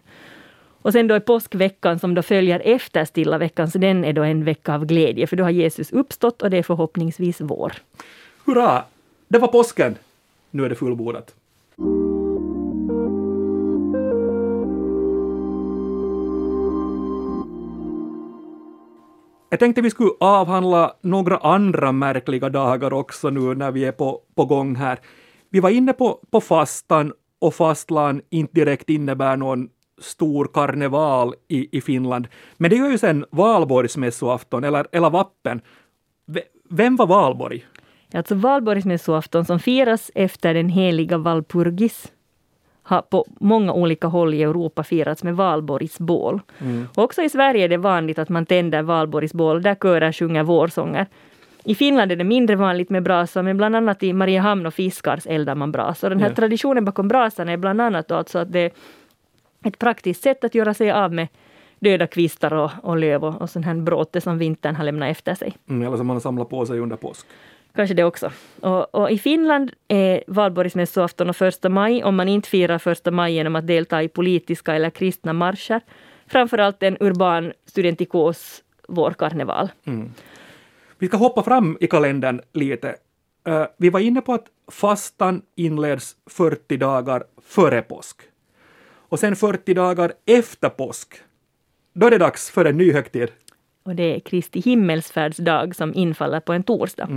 Och 0.82 0.92
sen 0.92 1.06
då 1.06 1.14
är 1.14 1.20
påskveckan 1.20 1.98
som 1.98 2.14
då 2.14 2.22
följer 2.22 2.60
efter 2.64 3.04
stilla 3.04 3.38
veckan, 3.38 3.70
så 3.70 3.78
den 3.78 4.04
är 4.04 4.12
då 4.12 4.22
en 4.22 4.44
vecka 4.44 4.74
av 4.74 4.86
glädje, 4.86 5.26
för 5.26 5.36
då 5.36 5.44
har 5.44 5.50
Jesus 5.50 5.92
uppstått 5.92 6.42
och 6.42 6.50
det 6.50 6.58
är 6.58 6.62
förhoppningsvis 6.62 7.40
vår. 7.40 7.72
Hurra! 8.44 8.84
Det 9.28 9.38
var 9.38 9.48
påsken! 9.48 9.96
Nu 10.50 10.64
är 10.64 10.68
det 10.68 10.74
fullbordat. 10.74 11.34
Jag 19.50 19.58
tänkte 19.58 19.82
vi 19.82 19.90
skulle 19.90 20.10
avhandla 20.20 20.94
några 21.00 21.36
andra 21.36 21.92
märkliga 21.92 22.48
dagar 22.48 22.92
också 22.92 23.30
nu 23.30 23.54
när 23.54 23.70
vi 23.70 23.84
är 23.84 23.92
på, 23.92 24.20
på 24.34 24.44
gång 24.44 24.76
här. 24.76 24.98
Vi 25.50 25.60
var 25.60 25.70
inne 25.70 25.92
på, 25.92 26.20
på 26.30 26.40
fastan 26.40 27.12
och 27.38 27.54
fastlan 27.54 28.22
inte 28.30 28.54
direkt 28.54 28.90
innebär 28.90 29.36
någon 29.36 29.68
stor 30.00 30.44
karneval 30.52 31.34
i, 31.48 31.78
i 31.78 31.80
Finland. 31.80 32.28
Men 32.56 32.70
det 32.70 32.76
gör 32.76 32.90
ju 32.90 32.98
sen 32.98 33.24
valborgsmässoafton 33.30 34.64
eller, 34.64 34.86
eller 34.92 35.10
vappen. 35.10 35.60
V- 36.26 36.40
Vem 36.70 36.96
var 36.96 37.06
Valborg? 37.06 37.64
Alltså 38.14 38.34
valborgsmässoafton 38.34 39.44
som 39.44 39.58
firas 39.58 40.10
efter 40.14 40.54
den 40.54 40.68
heliga 40.68 41.18
Valpurgis 41.18 42.12
har 42.82 43.02
på 43.02 43.24
många 43.40 43.72
olika 43.72 44.06
håll 44.06 44.34
i 44.34 44.42
Europa 44.42 44.82
firats 44.84 45.22
med 45.24 45.36
valborgsbål. 45.36 46.40
Också 46.94 47.22
i 47.22 47.28
Sverige 47.28 47.64
är 47.64 47.68
det 47.68 47.76
vanligt 47.76 48.18
att 48.18 48.28
man 48.28 48.46
tänder 48.46 48.82
valborgsbål 48.82 49.62
där 49.62 49.74
körer 49.74 50.12
sjunger 50.12 50.42
vårsånger. 50.42 51.06
I 51.64 51.74
Finland 51.74 52.12
är 52.12 52.16
det 52.16 52.24
mindre 52.24 52.56
vanligt 52.56 52.90
med 52.90 53.02
brasa, 53.02 53.42
men 53.42 53.56
bland 53.56 53.76
annat 53.76 54.02
i 54.02 54.12
Mariehamn 54.12 54.66
och 54.66 54.74
Fiskars 54.74 55.26
eldar 55.26 55.54
man 55.54 55.72
brasa. 55.72 56.08
Den 56.08 56.20
här 56.20 56.28
Ja. 56.28 56.34
traditionen 56.34 56.84
bakom 56.84 57.08
brasan 57.08 57.48
är 57.48 57.56
bland 57.56 57.80
annat 57.80 58.10
alltså 58.10 58.38
att 58.38 58.52
det 58.52 58.70
ett 59.64 59.78
praktiskt 59.78 60.22
sätt 60.22 60.44
att 60.44 60.54
göra 60.54 60.74
sig 60.74 60.90
av 60.90 61.12
med 61.12 61.28
döda 61.78 62.06
kvistar 62.06 62.52
och, 62.52 62.70
och 62.82 62.96
löv 62.96 63.24
och, 63.24 63.42
och 63.42 63.50
sån 63.50 63.64
här 63.64 63.74
bråte 63.74 64.20
som 64.20 64.38
vintern 64.38 64.76
har 64.76 64.84
lämnat 64.84 65.10
efter 65.10 65.34
sig. 65.34 65.56
Mm, 65.68 65.86
eller 65.86 65.96
som 65.96 66.06
man 66.06 66.20
samlar 66.20 66.44
på 66.44 66.66
sig 66.66 66.78
under 66.78 66.96
påsk. 66.96 67.26
Kanske 67.74 67.94
det 67.94 68.04
också. 68.04 68.32
Och, 68.60 68.94
och 68.94 69.10
I 69.10 69.18
Finland 69.18 69.72
är 69.88 70.24
valborgsmässoafton 70.26 71.28
och 71.28 71.36
första 71.36 71.68
maj, 71.68 72.04
om 72.04 72.16
man 72.16 72.28
inte 72.28 72.48
firar 72.48 72.78
första 72.78 73.10
maj 73.10 73.34
genom 73.34 73.56
att 73.56 73.66
delta 73.66 74.02
i 74.02 74.08
politiska 74.08 74.74
eller 74.74 74.90
kristna 74.90 75.32
marscher, 75.32 75.80
framförallt 76.26 76.82
en 76.82 76.96
urban 77.00 77.52
studentikos 77.66 78.62
vårkarneval. 78.88 79.68
Vi 80.98 81.06
ska 81.06 81.16
hoppa 81.16 81.42
fram 81.42 81.76
i 81.80 81.86
kalendern 81.86 82.40
lite. 82.52 82.96
Eh, 83.46 83.66
vi 83.76 83.90
var 83.90 84.00
inne 84.00 84.20
på 84.20 84.32
att 84.32 84.46
fastan 84.72 85.42
inleds 85.56 86.16
40 86.30 86.76
dagar 86.76 87.24
före 87.42 87.82
påsk. 87.82 88.20
Och 89.10 89.18
sen 89.18 89.36
40 89.36 89.74
dagar 89.74 90.12
efter 90.26 90.68
påsk. 90.68 91.14
Då 91.92 92.06
är 92.06 92.10
det 92.10 92.18
dags 92.18 92.50
för 92.50 92.64
en 92.64 92.76
ny 92.76 92.92
högtid. 92.92 93.28
Och 93.82 93.94
det 93.94 94.16
är 94.16 94.20
Kristi 94.20 94.60
himmelsfärdsdag 94.60 95.76
som 95.76 95.94
infaller 95.94 96.40
på 96.40 96.52
en 96.52 96.62
torsdag. 96.62 97.08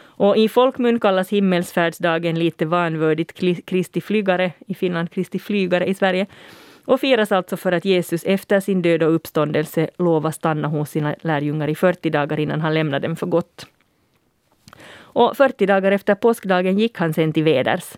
Och 0.00 0.36
I 0.36 0.48
folkmun 0.48 1.00
kallas 1.00 1.28
himmelsfärdsdagen 1.30 2.38
lite 2.38 2.66
vanvördigt 2.66 3.32
Kristi 3.64 4.00
flygare, 4.00 4.52
i 4.66 4.74
Finland 4.74 5.10
Kristi 5.10 5.38
flygare 5.38 5.86
i 5.86 5.94
Sverige. 5.94 6.26
Och 6.84 7.00
firas 7.00 7.32
alltså 7.32 7.56
för 7.56 7.72
att 7.72 7.84
Jesus 7.84 8.24
efter 8.24 8.60
sin 8.60 8.82
död 8.82 9.02
och 9.02 9.14
uppståndelse 9.14 9.90
lovar 9.98 10.30
stanna 10.30 10.68
hos 10.68 10.90
sina 10.90 11.14
lärjungar 11.20 11.68
i 11.68 11.74
40 11.74 12.10
dagar 12.10 12.40
innan 12.40 12.60
han 12.60 12.74
lämnar 12.74 13.00
dem 13.00 13.16
för 13.16 13.26
gott. 13.26 13.66
Och 14.96 15.36
40 15.36 15.66
dagar 15.66 15.92
efter 15.92 16.14
påskdagen 16.14 16.78
gick 16.78 16.98
han 16.98 17.14
sen 17.14 17.32
till 17.32 17.44
Veders. 17.44 17.92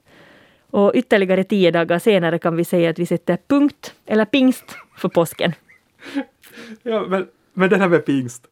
Och 0.70 0.92
ytterligare 0.94 1.44
10 1.44 1.70
dagar 1.70 1.98
senare 1.98 2.38
kan 2.38 2.56
vi 2.56 2.64
säga 2.64 2.90
att 2.90 2.98
vi 2.98 3.06
sätter 3.06 3.38
punkt, 3.48 3.94
eller 4.06 4.24
pingst, 4.24 4.76
för 4.96 5.09
påsken. 5.09 5.52
Ja, 6.83 7.06
men, 7.09 7.26
men 7.52 7.70
den 7.70 7.80
här 7.80 7.88
med 7.88 8.06
pingst. 8.06 8.46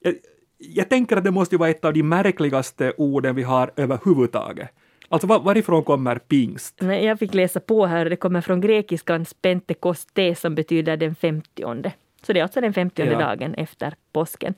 Jag, 0.00 0.14
jag 0.58 0.88
tänker 0.88 1.16
att 1.16 1.24
det 1.24 1.30
måste 1.30 1.56
vara 1.56 1.70
ett 1.70 1.84
av 1.84 1.92
de 1.92 2.02
märkligaste 2.02 2.92
orden 2.96 3.34
vi 3.34 3.42
har 3.42 3.70
överhuvudtaget. 3.76 4.68
Alltså 5.08 5.26
var, 5.26 5.40
varifrån 5.40 5.84
kommer 5.84 6.18
pingst? 6.18 6.78
Nej, 6.80 7.04
jag 7.04 7.18
fick 7.18 7.34
läsa 7.34 7.60
på 7.60 7.86
här, 7.86 8.04
det 8.10 8.16
kommer 8.16 8.40
från 8.40 8.60
grekiskans 8.60 9.34
pentekoste 9.34 10.34
som 10.34 10.54
betyder 10.54 10.96
den 10.96 11.14
femtionde. 11.14 11.92
Så 12.22 12.32
det 12.32 12.38
är 12.40 12.42
alltså 12.42 12.60
den 12.60 12.72
femtionde 12.72 13.12
Ja. 13.12 13.18
dagen 13.18 13.54
efter 13.54 13.94
påsken. 14.12 14.54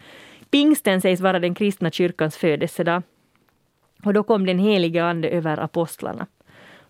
Pingsten 0.51 1.01
sägs 1.01 1.21
vara 1.21 1.39
den 1.39 1.55
kristna 1.55 1.91
kyrkans 1.91 2.37
födelsedag. 2.37 3.03
Och 4.05 4.15
då 4.15 4.23
kom 4.23 4.47
den 4.47 4.59
helige 4.59 5.05
ande 5.05 5.29
över 5.29 5.61
apostlarna. 5.61 6.27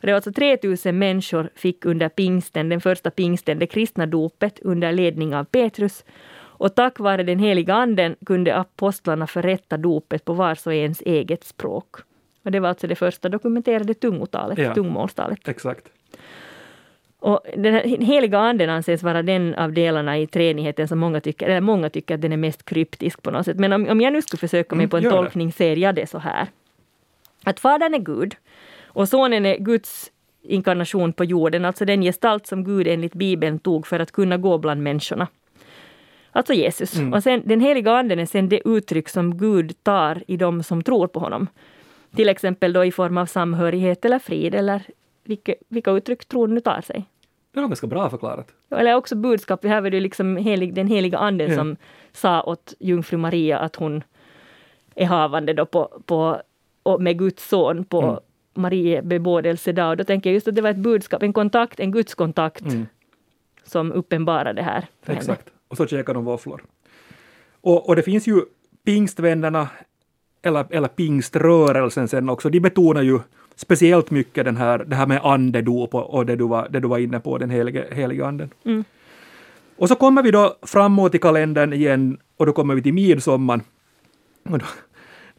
Och 0.04 0.06
det 0.06 0.12
var 0.12 0.16
alltså 0.16 0.32
3000 0.32 0.98
människor 0.98 1.50
fick 1.54 1.84
under 1.84 2.08
pingsten, 2.08 2.68
den 2.68 2.80
första 2.80 3.10
pingsten, 3.10 3.58
det 3.58 3.66
kristna 3.66 4.06
dopet 4.06 4.58
under 4.62 4.92
ledning 4.92 5.34
av 5.34 5.44
Petrus. 5.44 6.04
Och 6.36 6.74
tack 6.74 6.98
vare 6.98 7.22
den 7.22 7.38
heliga 7.38 7.74
anden 7.74 8.16
kunde 8.26 8.56
apostlarna 8.56 9.26
förrätta 9.26 9.76
dopet 9.76 10.24
på 10.24 10.32
vars 10.32 10.66
och 10.66 10.74
ens 10.74 11.00
eget 11.00 11.44
språk. 11.44 11.96
Och 12.44 12.50
det 12.50 12.60
var 12.60 12.68
alltså 12.68 12.86
det 12.86 12.94
första 12.94 13.28
dokumenterade 13.28 13.94
tungotalet, 13.94 14.58
Ja. 14.58 14.74
tungomålstalet. 14.74 15.48
Exakt. 15.48 15.88
Och 17.18 17.40
den 17.56 17.74
heliga 18.02 18.38
anden 18.38 18.70
anses 18.70 19.02
vara 19.02 19.22
den 19.22 19.54
av 19.54 19.72
delarna 19.72 20.18
i 20.18 20.26
treenigheten 20.26 20.88
som 20.88 20.98
många 20.98 21.20
tycker, 21.20 21.46
eller 21.46 21.60
många 21.60 21.90
tycker 21.90 22.14
att 22.14 22.20
den 22.22 22.32
är 22.32 22.36
mest 22.36 22.64
kryptisk 22.64 23.22
på 23.22 23.30
något 23.30 23.44
sätt. 23.44 23.58
Men 23.58 23.72
om, 23.72 23.88
om 23.88 24.00
jag 24.00 24.12
nu 24.12 24.22
skulle 24.22 24.38
försöka 24.40 24.74
mig 24.76 24.82
Mm, 24.84 24.90
på 24.90 24.96
en 24.96 25.02
det. 25.02 25.10
tolkning 25.10 25.52
ser 25.52 25.76
jag 25.76 25.94
det 25.94 26.06
så 26.10 26.18
här. 26.18 26.46
Att 27.44 27.60
Fadern 27.60 27.94
är 27.94 27.98
Gud 27.98 28.36
och 28.94 29.08
Sonen 29.08 29.46
är 29.46 29.58
Guds 29.58 30.10
inkarnation 30.42 31.12
på 31.12 31.24
jorden, 31.24 31.64
alltså 31.64 31.84
den 31.84 32.02
gestalt 32.02 32.46
som 32.46 32.64
Gud 32.64 32.86
enligt 32.86 33.14
Bibeln 33.14 33.58
tog 33.58 33.86
för 33.86 34.00
att 34.00 34.12
kunna 34.12 34.36
gå 34.36 34.58
bland 34.58 34.82
människorna. 34.82 35.28
Alltså 36.32 36.52
Jesus. 36.52 36.96
Mm. 36.96 37.12
Och 37.12 37.22
sen, 37.22 37.42
den 37.44 37.60
heliga 37.60 37.92
anden 37.92 38.18
är 38.18 38.26
sen 38.26 38.48
det 38.48 38.68
uttryck 38.68 39.08
som 39.08 39.36
Gud 39.38 39.74
tar 39.82 40.22
i 40.26 40.36
de 40.36 40.62
som 40.62 40.82
tror 40.82 41.06
på 41.06 41.20
honom. 41.20 41.46
Till 42.16 42.28
exempel 42.28 42.72
då 42.72 42.84
i 42.84 42.92
form 42.92 43.18
av 43.18 43.26
samhörighet 43.26 44.04
eller 44.04 44.18
frid 44.18 44.54
eller 44.54 44.82
vilka, 45.24 45.54
vilka 45.68 45.90
uttryck 45.90 46.24
tron 46.24 46.54
nu 46.54 46.60
tar 46.60 46.80
sig. 46.80 47.04
Det 47.52 47.60
var 47.60 47.68
ganska 47.68 47.86
bra 47.86 48.10
förklarat. 48.10 48.48
Eller 48.70 48.94
också 48.94 49.16
budskap, 49.16 49.64
här 49.64 49.80
var 49.80 49.90
det 49.90 50.00
liksom 50.00 50.36
helig, 50.36 50.74
den 50.74 50.86
heliga 50.86 51.18
anden 51.18 51.50
Ja. 51.50 51.56
som 51.56 51.76
sa 52.12 52.42
åt 52.42 52.74
jungfru 52.78 53.16
Maria 53.16 53.58
att 53.58 53.76
hon 53.76 54.02
är 54.94 55.06
havande 55.06 55.52
då 55.52 55.66
på, 55.66 56.02
på, 56.06 56.42
och 56.82 57.02
med 57.02 57.18
Guds 57.18 57.48
son 57.48 57.84
på 57.84 58.02
Mm. 58.02 58.16
Marie 58.54 59.02
bebådelsedag. 59.02 59.90
Och 59.90 59.96
då 59.96 60.04
tänker 60.04 60.30
jag 60.30 60.34
just 60.34 60.48
att 60.48 60.54
det 60.54 60.62
var 60.62 60.70
ett 60.70 60.76
budskap, 60.76 61.22
en 61.22 61.32
kontakt, 61.32 61.80
en 61.80 61.90
gudskontakt 61.92 62.62
Mm. 62.62 62.86
som 63.64 63.92
uppenbarade 63.92 64.52
det 64.52 64.62
här 64.62 64.86
för 65.02 65.12
henne. 65.12 65.18
Exakt. 65.20 65.48
Och 65.68 65.76
så 65.76 65.86
käkar 65.86 66.14
de 66.14 66.24
våfflor. 66.24 66.62
Och, 67.60 67.88
och 67.88 67.96
det 67.96 68.02
finns 68.02 68.26
ju 68.26 68.42
pingstvännerna, 68.84 69.68
eller, 70.42 70.66
eller 70.70 70.88
pingströrelsen 70.88 72.08
sen 72.08 72.28
också, 72.28 72.50
de 72.50 72.60
betonar 72.60 73.02
ju 73.02 73.18
speciellt 73.56 74.10
mycket 74.10 74.44
den 74.44 74.56
här, 74.56 74.78
det 74.78 74.96
här 74.96 75.06
med 75.06 75.20
andedop 75.24 75.94
och, 75.94 76.14
och 76.14 76.26
det, 76.26 76.36
du 76.36 76.48
var, 76.48 76.68
det 76.68 76.80
du 76.80 76.88
var 76.88 76.98
inne 76.98 77.20
på, 77.20 77.38
den 77.38 77.50
helige, 77.50 77.84
helige 77.92 78.26
anden. 78.26 78.50
Mm. 78.64 78.84
Och 79.76 79.88
så 79.88 79.94
kommer 79.94 80.22
vi 80.22 80.30
då 80.30 80.56
framåt 80.62 81.14
i 81.14 81.18
kalendern 81.18 81.72
igen 81.72 82.18
och 82.36 82.46
då 82.46 82.52
kommer 82.52 82.74
vi 82.74 82.82
till 82.82 82.94
midsommar. 82.94 83.60
Och 84.50 84.58
då, 84.58 84.64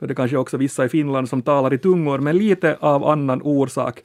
är 0.06 0.08
det 0.08 0.16
kanske 0.16 0.38
också 0.38 0.58
vissa 0.58 0.86
i 0.86 0.90
Finland 0.90 1.30
som 1.30 1.42
talar 1.42 1.74
i 1.74 1.78
tungor, 1.78 2.20
men 2.20 2.38
lite 2.38 2.78
av 2.80 3.06
annan 3.06 3.42
orsak. 3.42 4.00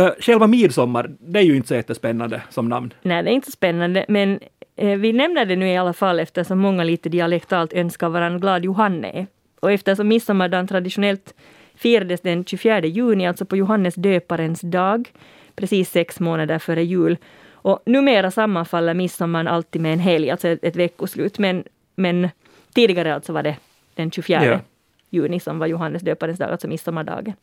Uh, 0.00 0.10
själva 0.20 0.46
midsommar, 0.46 1.10
det 1.20 1.38
är 1.38 1.42
ju 1.42 1.56
inte 1.56 1.68
så 1.68 1.74
jättespännande 1.74 2.42
som 2.50 2.68
namn. 2.68 2.94
Nej, 3.02 3.22
det 3.22 3.30
är 3.30 3.34
inte 3.34 3.52
spännande, 3.52 4.04
men 4.08 4.40
eh, 4.76 4.98
vi 4.98 5.12
nämner 5.12 5.44
det 5.44 5.56
nu 5.56 5.68
i 5.68 5.76
alla 5.76 5.92
fall 5.92 6.20
eftersom 6.20 6.58
många 6.58 6.84
lite 6.84 7.08
dialektalt 7.08 7.72
önskar 7.72 8.08
varandra 8.08 8.38
glad 8.38 8.64
Johanne. 8.64 9.26
Och 9.60 9.72
eftersom 9.72 10.08
midsommardagen 10.08 10.66
traditionellt 10.66 11.34
firades 11.74 12.20
den 12.20 12.44
24 12.44 12.80
juni, 12.80 13.26
alltså 13.26 13.44
på 13.44 13.56
Johannes 13.56 13.94
döparens 13.94 14.60
dag, 14.60 15.08
precis 15.56 15.90
sex 15.90 16.20
månader 16.20 16.58
före 16.58 16.84
jul. 16.84 17.16
Och 17.52 17.82
numera 17.86 18.30
sammanfaller 18.30 18.94
midsommar 18.94 19.44
alltid 19.44 19.82
med 19.82 19.92
en 19.92 19.98
helg, 19.98 20.30
alltså 20.30 20.48
ett, 20.48 20.64
ett 20.64 20.76
veckoslut, 20.76 21.38
men, 21.38 21.64
men 21.94 22.28
tidigare 22.74 23.14
alltså 23.14 23.32
var 23.32 23.42
det 23.42 23.56
den 23.94 24.10
24 24.10 24.44
yeah. 24.44 24.60
Juni 25.10 25.40
som 25.40 25.58
var 25.58 25.66
Johannes 25.66 26.02
döparens 26.02 26.38
dag, 26.38 26.50
alltså 26.50 26.68
midsommardagen. 26.68 27.34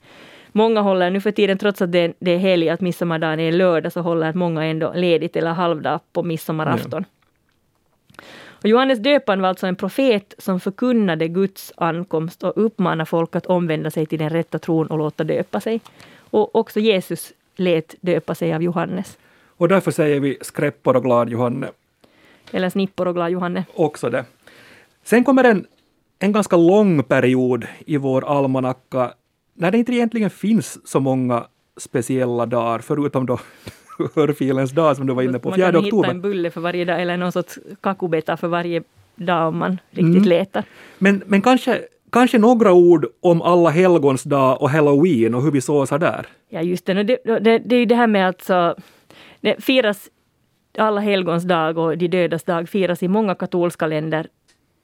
Många 0.51 0.81
håller 0.81 1.09
nu 1.09 1.21
för 1.21 1.31
tiden, 1.31 1.57
trots 1.57 1.81
att 1.81 1.91
det, 1.91 2.13
det 2.19 2.31
är 2.31 2.37
helg, 2.37 2.69
att 2.69 2.81
midsommardagen 2.81 3.39
är 3.39 3.51
lördag, 3.51 3.91
så 3.91 4.01
håller 4.01 4.33
många 4.33 4.65
ändå 4.65 4.93
ledigt 4.95 5.35
eller 5.35 5.51
halvdag 5.51 5.99
på 6.13 6.23
midsommarafton. 6.23 7.05
Ja. 7.07 8.23
Och 8.63 8.69
Johannes 8.69 8.99
döparen 8.99 9.41
var 9.41 9.49
alltså 9.49 9.67
en 9.67 9.75
profet 9.75 10.33
som 10.37 10.59
förkunnade 10.59 11.27
Guds 11.27 11.73
ankomst 11.77 12.43
och 12.43 12.53
uppmanade 12.55 13.05
folk 13.05 13.35
att 13.35 13.45
omvända 13.45 13.91
sig 13.91 14.05
till 14.05 14.19
den 14.19 14.29
rätta 14.29 14.59
tron 14.59 14.87
och 14.87 14.97
låta 14.97 15.23
döpa 15.23 15.59
sig. 15.59 15.81
Och 16.17 16.55
också 16.55 16.79
Jesus 16.79 17.33
lät 17.55 17.95
döpa 18.01 18.35
sig 18.35 18.53
av 18.53 18.63
Johannes. 18.63 19.17
Och 19.57 19.67
därför 19.67 19.91
säger 19.91 20.19
vi 20.19 20.37
skräppor 20.41 20.95
och 20.95 21.03
glad 21.03 21.29
Johanne. 21.29 21.67
Eller 22.51 22.69
snippor 22.69 23.07
och 23.07 23.15
glad 23.15 23.31
Johanne. 23.31 23.65
Också 23.73 24.09
det. 24.09 24.25
Sen 25.03 25.23
kommer 25.23 25.43
en, 25.43 25.65
en 26.23 26.31
ganska 26.31 26.57
lång 26.57 27.03
period 27.03 27.65
i 27.85 27.97
vår 27.97 28.25
almanacka 28.25 29.13
när 29.53 29.71
det 29.71 29.77
inte 29.77 29.93
egentligen 29.93 30.29
finns 30.29 30.87
så 30.87 30.99
många 30.99 31.45
speciella 31.77 32.45
dagar, 32.45 32.79
förutom 32.79 33.25
då 33.25 33.39
örfilens 34.15 34.71
dag 34.71 34.97
som 34.97 35.07
du 35.07 35.13
var 35.13 35.23
inne 35.23 35.39
på, 35.39 35.51
4 35.51 35.67
oktober. 35.67 35.81
Man 35.81 35.89
kan 35.89 35.97
hitta 35.97 36.11
en 36.11 36.21
bulle 36.21 36.51
för 36.51 36.61
varje 36.61 36.85
dag 36.85 37.01
eller 37.01 37.17
någon 37.17 37.31
sorts 37.31 37.59
kakubeta 37.81 38.37
för 38.37 38.47
varje 38.47 38.83
dag 39.15 39.47
om 39.47 39.57
man 39.57 39.77
riktigt 39.89 40.15
mm. 40.15 40.23
letar. 40.23 40.63
Men, 40.97 41.23
men 41.25 41.41
kanske, 41.41 41.81
kanske 42.11 42.37
några 42.37 42.73
ord 42.73 43.05
om 43.21 43.41
alla 43.41 43.69
helgons 43.69 44.23
dag 44.23 44.61
och 44.61 44.69
halloween 44.69 45.35
och 45.35 45.43
hur 45.43 45.51
vi 45.51 45.61
såsar 45.61 45.99
där? 45.99 46.27
Ja, 46.49 46.61
just 46.61 46.85
det. 46.85 47.03
Det, 47.03 47.17
det, 47.25 47.59
det 47.59 47.75
är 47.75 47.79
ju 47.79 47.85
det 47.85 47.95
här 47.95 48.07
med 48.07 48.29
att 48.29 48.41
så, 48.41 48.75
det 49.41 49.63
firas 49.63 50.09
alla 50.77 51.01
helgons 51.01 51.43
dag 51.43 51.77
och 51.77 51.97
de 51.97 52.07
dödas 52.07 52.43
dag 52.43 52.69
firas 52.69 53.03
i 53.03 53.07
många 53.07 53.35
katolska 53.35 53.87
länder, 53.87 54.27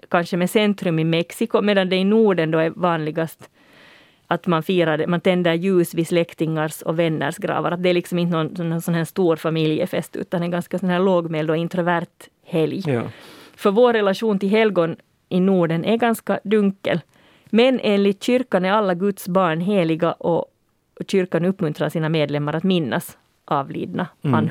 kanske 0.09 0.37
med 0.37 0.49
centrum 0.49 0.99
i 0.99 1.03
Mexiko, 1.03 1.61
medan 1.61 1.89
det 1.89 1.95
i 1.95 2.03
Norden 2.03 2.51
då 2.51 2.57
är 2.59 2.69
vanligast 2.69 3.49
att 4.27 4.47
man 4.47 4.63
firar, 4.63 5.07
man 5.07 5.21
tänder 5.21 5.53
ljus 5.53 5.93
vid 5.93 6.07
släktingars 6.07 6.81
och 6.81 6.99
vänners 6.99 7.37
gravar. 7.37 7.71
Att 7.71 7.83
det 7.83 7.89
är 7.89 7.93
liksom 7.93 8.19
inte 8.19 8.37
någon, 8.37 8.69
någon 8.69 8.81
sån 8.81 8.93
här 8.93 9.05
stor 9.05 9.35
familjefest 9.35 10.15
utan 10.15 10.43
en 10.43 10.51
ganska 10.51 10.79
sån 10.79 10.89
här 10.89 10.99
lågmäld 10.99 11.49
och 11.49 11.57
introvert 11.57 12.29
helg. 12.45 12.83
Ja. 12.85 13.01
För 13.55 13.71
vår 13.71 13.93
relation 13.93 14.39
till 14.39 14.49
helgon 14.49 14.95
i 15.29 15.39
Norden 15.39 15.85
är 15.85 15.97
ganska 15.97 16.39
dunkel. 16.43 17.01
Men 17.45 17.79
enligt 17.83 18.23
kyrkan 18.23 18.65
är 18.65 18.71
alla 18.71 18.93
Guds 18.93 19.27
barn 19.27 19.61
heliga 19.61 20.11
och 20.11 20.45
kyrkan 21.07 21.45
uppmuntrar 21.45 21.89
sina 21.89 22.09
medlemmar 22.09 22.53
att 22.53 22.63
minnas 22.63 23.17
avlidna 23.45 24.07
mm. 24.23 24.49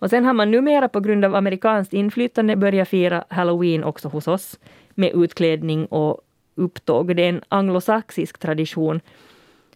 Och 0.00 0.10
sen 0.10 0.24
har 0.24 0.32
man 0.32 0.50
numera 0.50 0.88
på 0.88 1.00
grund 1.00 1.24
av 1.24 1.34
amerikanskt 1.34 1.92
inflytande 1.92 2.56
börjat 2.56 2.88
fira 2.88 3.24
halloween 3.28 3.84
också 3.84 4.08
hos 4.08 4.28
oss 4.28 4.58
med 4.94 5.12
utklädning 5.14 5.86
och 5.86 6.20
upptåg. 6.54 7.16
Det 7.16 7.22
är 7.22 7.28
en 7.28 7.42
anglosaxisk 7.48 8.38
tradition, 8.38 9.00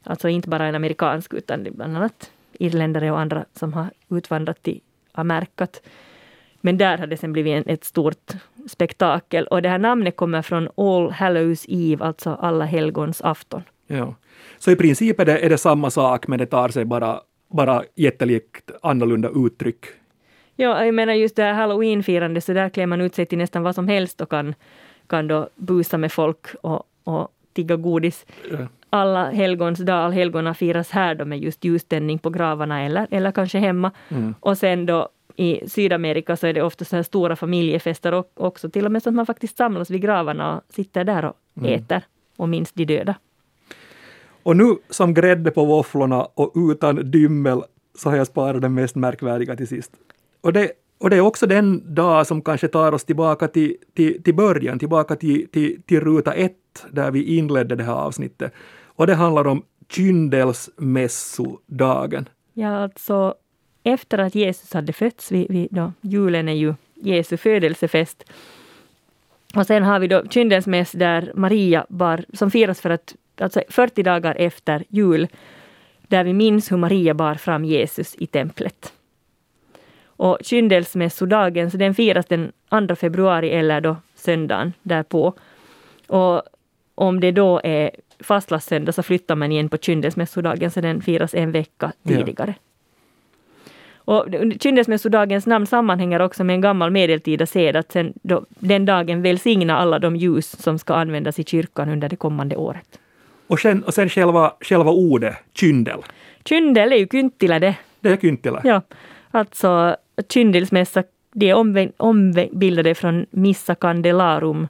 alltså 0.02 0.28
inte 0.28 0.48
bara 0.48 0.66
en 0.66 0.74
amerikansk 0.74 1.34
utan 1.34 1.64
det 1.64 1.70
är 1.70 1.74
bland 1.74 1.96
annat 1.96 2.30
irländare 2.52 3.10
och 3.10 3.20
andra 3.20 3.44
som 3.52 3.72
har 3.72 3.86
utvandrat 4.10 4.62
till 4.62 4.80
Amerikat. 5.12 5.82
Men 6.60 6.78
där 6.78 6.98
har 6.98 7.06
det 7.06 7.16
sen 7.16 7.32
blivit 7.32 7.66
ett 7.66 7.84
stort 7.84 8.32
spektakel 8.68 9.46
och 9.46 9.62
det 9.62 9.68
här 9.68 9.78
namnet 9.78 10.16
kommer 10.16 10.42
från 10.42 10.68
All 10.76 11.10
Hallows 11.10 11.64
Eve, 11.68 12.04
alltså 12.04 12.38
alla 12.40 12.64
helgons 12.64 13.22
afton. 13.22 13.62
Ja. 13.86 14.14
Så 14.58 14.70
i 14.70 14.76
princip 14.76 15.20
är 15.20 15.24
det, 15.24 15.38
är 15.38 15.50
det 15.50 15.58
samma 15.58 15.90
sak 15.90 16.28
men 16.28 16.38
det 16.38 16.46
tar 16.46 16.68
sig 16.68 16.84
bara, 16.84 17.20
bara 17.48 17.82
jättelikt 17.94 18.70
annorlunda 18.82 19.30
uttryck. 19.34 19.86
Ja, 20.56 20.84
jag 20.84 20.94
menar 20.94 21.12
just 21.12 21.36
det 21.36 21.42
här 21.42 21.52
halloweenfirandet, 21.52 22.44
så 22.44 22.52
där 22.52 22.68
klär 22.68 22.86
man 22.86 23.00
ut 23.00 23.14
sig 23.14 23.26
till 23.26 23.38
nästan 23.38 23.62
vad 23.62 23.74
som 23.74 23.88
helst 23.88 24.20
och 24.20 24.30
kan 24.30 24.54
kan 25.06 25.28
då 25.28 25.48
busa 25.54 25.98
med 25.98 26.12
folk 26.12 26.46
och, 26.62 26.82
och 27.04 27.28
tigga 27.52 27.76
godis. 27.76 28.26
Ja. 28.50 28.58
Alla 28.90 29.30
helgons 29.30 29.78
dag, 29.78 30.04
allhelgona 30.04 30.54
firas 30.54 30.90
här 30.90 31.14
då 31.14 31.24
med 31.24 31.38
just 31.38 31.64
ljuständning 31.64 32.18
på 32.18 32.30
gravarna 32.30 32.82
eller, 32.82 33.06
eller 33.10 33.32
kanske 33.32 33.58
hemma. 33.58 33.90
Mm. 34.08 34.34
Och 34.40 34.58
sen 34.58 34.86
då 34.86 35.08
i 35.36 35.68
Sydamerika 35.68 36.36
så 36.36 36.46
är 36.46 36.52
det 36.52 36.62
ofta 36.62 36.84
så 36.84 36.96
här 36.96 37.02
stora 37.02 37.36
familjefester 37.36 38.14
och 38.14 38.30
också 38.34 38.70
till 38.70 38.86
och 38.86 38.92
med 38.92 39.02
så 39.02 39.08
att 39.08 39.14
man 39.14 39.26
faktiskt 39.26 39.56
samlas 39.56 39.90
vid 39.90 40.00
gravarna 40.02 40.56
och 40.56 40.74
sitter 40.74 41.04
där 41.04 41.24
och 41.24 41.36
mm. 41.56 41.72
äter 41.72 42.02
och 42.36 42.48
minns 42.48 42.72
de 42.72 42.84
döda. 42.84 43.14
Och 44.42 44.56
nu 44.56 44.76
som 44.90 45.14
grädde 45.14 45.50
på 45.50 45.64
våfflorna 45.64 46.24
och 46.24 46.52
utan 46.54 47.10
dymmel 47.10 47.62
så 47.94 48.10
har 48.10 48.16
jag 48.16 48.26
sparat 48.26 48.62
den 48.62 48.74
mest 48.74 48.96
märkvärdiga 48.96 49.56
till 49.56 49.68
sist. 49.68 49.92
Och 50.42 50.52
det 50.52 50.72
och 51.02 51.10
det 51.10 51.16
är 51.16 51.20
också 51.20 51.46
den 51.46 51.94
dag 51.94 52.26
som 52.26 52.42
kanske 52.42 52.68
tar 52.68 52.92
oss 52.92 53.04
tillbaka 53.04 53.48
till, 53.48 53.76
till, 53.94 54.22
till 54.22 54.34
början, 54.34 54.78
tillbaka 54.78 55.16
till, 55.16 55.48
till, 55.48 55.82
till 55.82 56.00
ruta 56.00 56.32
ett, 56.32 56.86
där 56.90 57.10
vi 57.10 57.36
inledde 57.36 57.76
det 57.76 57.84
här 57.84 57.92
avsnittet. 57.92 58.52
Och 58.84 59.06
det 59.06 59.14
handlar 59.14 59.46
om 59.46 59.62
kyndelsmässodagen. 59.88 62.28
Ja, 62.52 62.82
alltså 62.82 63.34
efter 63.82 64.18
att 64.18 64.34
Jesus 64.34 64.72
hade 64.72 64.92
fötts, 64.92 65.32
vi, 65.32 65.46
vi, 65.50 65.68
då, 65.70 65.92
julen 66.00 66.48
är 66.48 66.52
ju 66.52 66.74
Jesu 66.94 67.36
födelsefest. 67.36 68.24
Och 69.54 69.66
sen 69.66 69.82
har 69.82 69.98
vi 69.98 70.08
då 70.08 70.24
kyndelsmäss 70.30 70.92
där 70.92 71.32
Maria 71.34 71.86
bar, 71.88 72.24
som 72.32 72.50
firas 72.50 72.80
för 72.80 72.90
att, 72.90 73.14
alltså 73.40 73.62
40 73.68 74.02
dagar 74.02 74.34
efter 74.38 74.84
jul, 74.88 75.28
där 76.08 76.24
vi 76.24 76.32
minns 76.32 76.72
hur 76.72 76.76
Maria 76.76 77.14
bar 77.14 77.34
fram 77.34 77.64
Jesus 77.64 78.14
i 78.18 78.26
templet. 78.26 78.92
Och 80.22 80.38
kyndelsmässodagen, 80.40 81.70
så 81.70 81.76
den 81.76 81.94
firas 81.94 82.26
den 82.26 82.52
2 82.88 82.96
februari 82.96 83.50
eller 83.50 83.80
då 83.80 83.96
söndagen 84.14 84.72
därpå. 84.82 85.34
Och 86.06 86.42
om 86.94 87.20
det 87.20 87.32
då 87.32 87.60
är 87.64 87.90
fastlagssöndag 88.20 88.92
så 88.92 89.02
flyttar 89.02 89.36
man 89.36 89.52
igen 89.52 89.68
på 89.68 89.76
kyndelsmässodagen 89.76 90.70
så 90.70 90.80
den 90.80 91.02
firas 91.02 91.34
en 91.34 91.52
vecka 91.52 91.92
tidigare. 92.06 92.54
Ja. 92.56 93.72
Och 94.04 94.26
kyndelsmässodagens 94.60 95.46
namn 95.46 95.66
sammanhänger 95.66 96.22
också 96.22 96.44
med 96.44 96.54
en 96.54 96.60
gammal 96.60 96.90
medeltida 96.90 97.46
sed 97.46 97.76
att 97.76 97.92
sen 97.92 98.12
då, 98.22 98.44
den 98.58 98.84
dagen 98.84 99.22
välsigna 99.22 99.78
alla 99.78 99.98
de 99.98 100.16
ljus 100.16 100.62
som 100.62 100.78
ska 100.78 100.94
användas 100.94 101.38
i 101.38 101.44
kyrkan 101.44 101.88
under 101.88 102.08
det 102.08 102.16
kommande 102.16 102.56
året. 102.56 102.98
Och 103.46 103.60
sen, 103.60 103.82
och 103.82 103.94
sen 103.94 104.08
själva, 104.08 104.52
själva 104.60 104.90
ordet 104.90 105.36
kyndel? 105.54 105.98
Kyndel 106.44 106.92
är 106.92 106.96
ju 106.96 107.08
kynttilä 107.12 107.58
det. 107.58 107.74
Det 108.00 108.08
är 108.08 108.16
kynttilä? 108.16 108.60
Ja. 108.64 108.82
Alltså 109.34 109.96
kyndelsmässa, 110.28 111.02
de 111.32 111.50
är 111.50 111.92
ombildade 111.96 112.94
från 112.94 113.26
missa 113.30 113.74
candelarum 113.74 114.68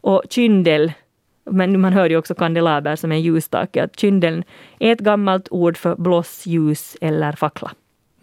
och 0.00 0.22
kyndel 0.30 0.92
men 1.50 1.80
man 1.80 1.92
hör 1.92 2.10
ju 2.10 2.16
också 2.16 2.34
kandelaber 2.34 2.96
som 2.96 3.12
en 3.12 3.20
ljusstake, 3.20 3.84
att 3.84 4.00
kyndeln 4.00 4.44
är 4.78 4.92
ett 4.92 5.00
gammalt 5.00 5.48
ord 5.50 5.76
för 5.76 5.96
blossljus 5.96 6.96
eller 7.00 7.32
fackla. 7.32 7.70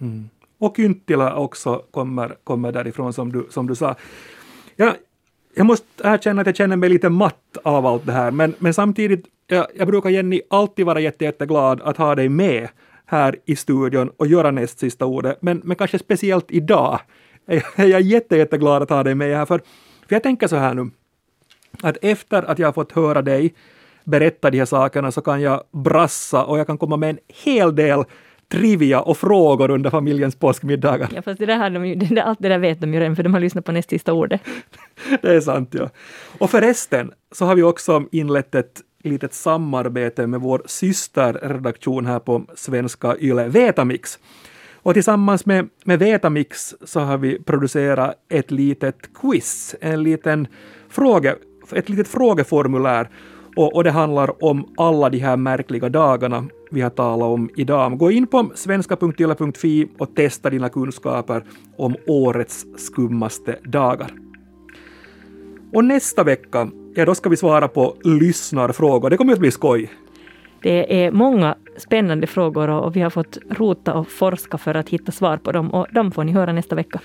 Mm. 0.01 0.29
Och 0.57 0.75
kyntila 0.77 1.35
också 1.35 1.81
kommer, 1.91 2.35
kommer 2.43 2.71
därifrån 2.71 3.13
som 3.13 3.31
du, 3.31 3.47
som 3.49 3.67
du 3.67 3.75
sa. 3.75 3.95
Ja, 4.75 4.93
jag 5.55 5.65
måste 5.65 5.85
erkänna 6.03 6.41
att 6.41 6.47
jag 6.47 6.55
känner 6.55 6.75
mig 6.75 6.89
lite 6.89 7.09
matt 7.09 7.57
av 7.63 7.85
allt 7.85 8.05
det 8.05 8.11
här, 8.11 8.31
men, 8.31 8.53
men 8.59 8.73
samtidigt, 8.73 9.25
jag, 9.47 9.67
jag 9.75 9.87
brukar 9.87 10.09
Jenny 10.09 10.41
alltid 10.49 10.85
vara 10.85 10.99
jätte, 10.99 11.25
jätteglad 11.25 11.81
att 11.81 11.97
ha 11.97 12.15
dig 12.15 12.29
med 12.29 12.67
här 13.05 13.35
i 13.45 13.55
studion 13.55 14.11
och 14.17 14.27
göra 14.27 14.51
näst 14.51 14.79
sista 14.79 15.05
ordet. 15.05 15.41
Men, 15.41 15.61
men 15.63 15.75
kanske 15.75 15.99
speciellt 15.99 16.51
idag 16.51 16.99
är 17.77 17.85
jag 17.85 18.01
jätte, 18.01 18.37
jätteglad 18.37 18.83
att 18.83 18.89
ha 18.89 19.03
dig 19.03 19.15
med 19.15 19.37
här. 19.37 19.45
För, 19.45 19.61
för 20.07 20.15
jag 20.15 20.23
tänker 20.23 20.47
så 20.47 20.55
här 20.55 20.73
nu, 20.73 20.89
att 21.83 21.97
efter 22.01 22.43
att 22.43 22.59
jag 22.59 22.67
har 22.67 22.73
fått 22.73 22.91
höra 22.91 23.21
dig 23.21 23.53
berätta 24.03 24.49
de 24.49 24.57
här 24.57 24.65
sakerna 24.65 25.11
så 25.11 25.21
kan 25.21 25.41
jag 25.41 25.63
brassa 25.71 26.45
och 26.45 26.59
jag 26.59 26.67
kan 26.67 26.77
komma 26.77 26.97
med 26.97 27.09
en 27.09 27.19
hel 27.27 27.75
del 27.75 28.03
trivia 28.51 29.01
och 29.01 29.17
frågor 29.17 29.71
under 29.71 29.89
familjens 29.89 30.35
påskmiddagar. 30.35 31.09
Ja, 31.15 31.21
fast 31.21 31.39
det 31.39 31.45
där 31.45 31.57
har 31.57 31.69
de 31.69 31.85
ju, 31.85 31.95
det, 31.95 32.23
allt 32.23 32.39
det 32.41 32.49
där 32.49 32.59
vet 32.59 32.81
de 32.81 32.93
ju 32.93 32.99
redan, 32.99 33.15
för 33.15 33.23
de 33.23 33.33
har 33.33 33.39
lyssnat 33.39 33.65
på 33.65 33.71
näst 33.71 33.89
sista 33.89 34.13
ordet. 34.13 34.41
det 35.21 35.35
är 35.35 35.41
sant, 35.41 35.69
ja. 35.71 35.89
Och 36.37 36.49
förresten 36.49 37.11
så 37.31 37.45
har 37.45 37.55
vi 37.55 37.63
också 37.63 38.03
inlett 38.11 38.55
ett 38.55 38.81
litet 39.05 39.33
samarbete 39.33 40.27
med 40.27 40.41
vår 40.41 40.61
systerredaktion 40.65 42.05
här 42.05 42.19
på 42.19 42.45
svenska 42.55 43.17
YLE, 43.19 43.47
Vetamix. 43.47 44.19
Och 44.73 44.93
tillsammans 44.93 45.45
med, 45.45 45.69
med 45.85 45.99
Vetamix 45.99 46.75
så 46.83 46.99
har 46.99 47.17
vi 47.17 47.39
producerat 47.39 48.15
ett 48.29 48.51
litet 48.51 49.13
quiz, 49.13 49.75
en 49.81 50.03
liten 50.03 50.47
fråge, 50.89 51.35
ett 51.71 51.89
litet 51.89 52.07
frågeformulär 52.07 53.09
och, 53.55 53.75
och, 53.75 53.83
det 53.83 53.91
handlar 53.91 54.43
om 54.43 54.73
alla 54.77 55.09
de 55.09 55.17
här 55.17 55.37
märkliga 55.37 55.89
dagarna 55.89 56.45
vi 56.71 56.81
har 56.81 56.89
talat 56.89 57.27
om 57.27 57.49
idag. 57.55 57.97
Gå 57.97 58.11
in 58.11 58.27
på 58.27 58.51
svenska.yle.fi 58.55 59.87
och 59.97 60.15
testa 60.15 60.49
dina 60.49 60.69
kunskaper 60.69 61.43
om 61.77 61.95
årets 62.07 62.65
skummaste 62.77 63.59
dagar. 63.63 64.11
Och 65.73 65.85
nästa 65.85 66.23
vecka, 66.23 66.69
ja 66.95 67.05
då 67.05 67.15
ska 67.15 67.29
vi 67.29 67.37
svara 67.37 67.67
på 67.67 67.95
lyssnarfrågor. 68.03 69.09
Det 69.09 69.17
kommer 69.17 69.33
att 69.33 69.39
bli 69.39 69.51
skoj. 69.51 69.91
Det 70.61 71.05
är 71.05 71.11
många 71.11 71.55
spännande 71.77 72.27
frågor 72.27 72.69
och 72.69 72.95
vi 72.95 73.01
har 73.01 73.09
fått 73.09 73.37
rota 73.49 73.93
och 73.93 74.07
forska 74.07 74.57
för 74.57 74.75
att 74.75 74.89
hitta 74.89 75.11
svar 75.11 75.37
på 75.37 75.51
dem 75.51 75.73
och 75.73 75.87
de 75.91 76.11
får 76.11 76.23
ni 76.23 76.31
höra 76.31 76.53
nästa 76.53 76.75
vecka. 76.75 76.99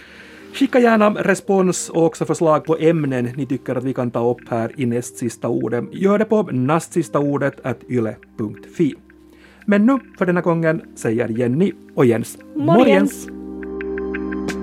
Skicka 0.54 0.78
gärna 0.78 1.10
respons 1.10 1.88
och 1.88 2.04
också 2.04 2.24
förslag 2.24 2.64
på 2.64 2.76
ämnen 2.80 3.28
ni 3.36 3.46
tycker 3.46 3.74
att 3.74 3.84
vi 3.84 3.92
kan 3.92 4.10
ta 4.10 4.30
upp 4.30 4.48
här 4.48 4.72
i 4.76 4.86
näst 4.86 5.16
sista 5.16 5.48
ordet. 5.48 5.84
Gör 5.92 6.18
det 6.18 6.24
på 6.24 6.42
nastsistaordet 6.42 7.60
yle.fi. 7.88 8.94
Men 9.66 9.86
nu 9.86 9.98
för 10.18 10.26
denna 10.26 10.40
gången 10.40 10.82
säger 10.94 11.28
Jenny 11.28 11.72
och 11.94 12.06
Jens 12.06 12.38
morgens. 12.54 13.26
morgens. 13.26 14.59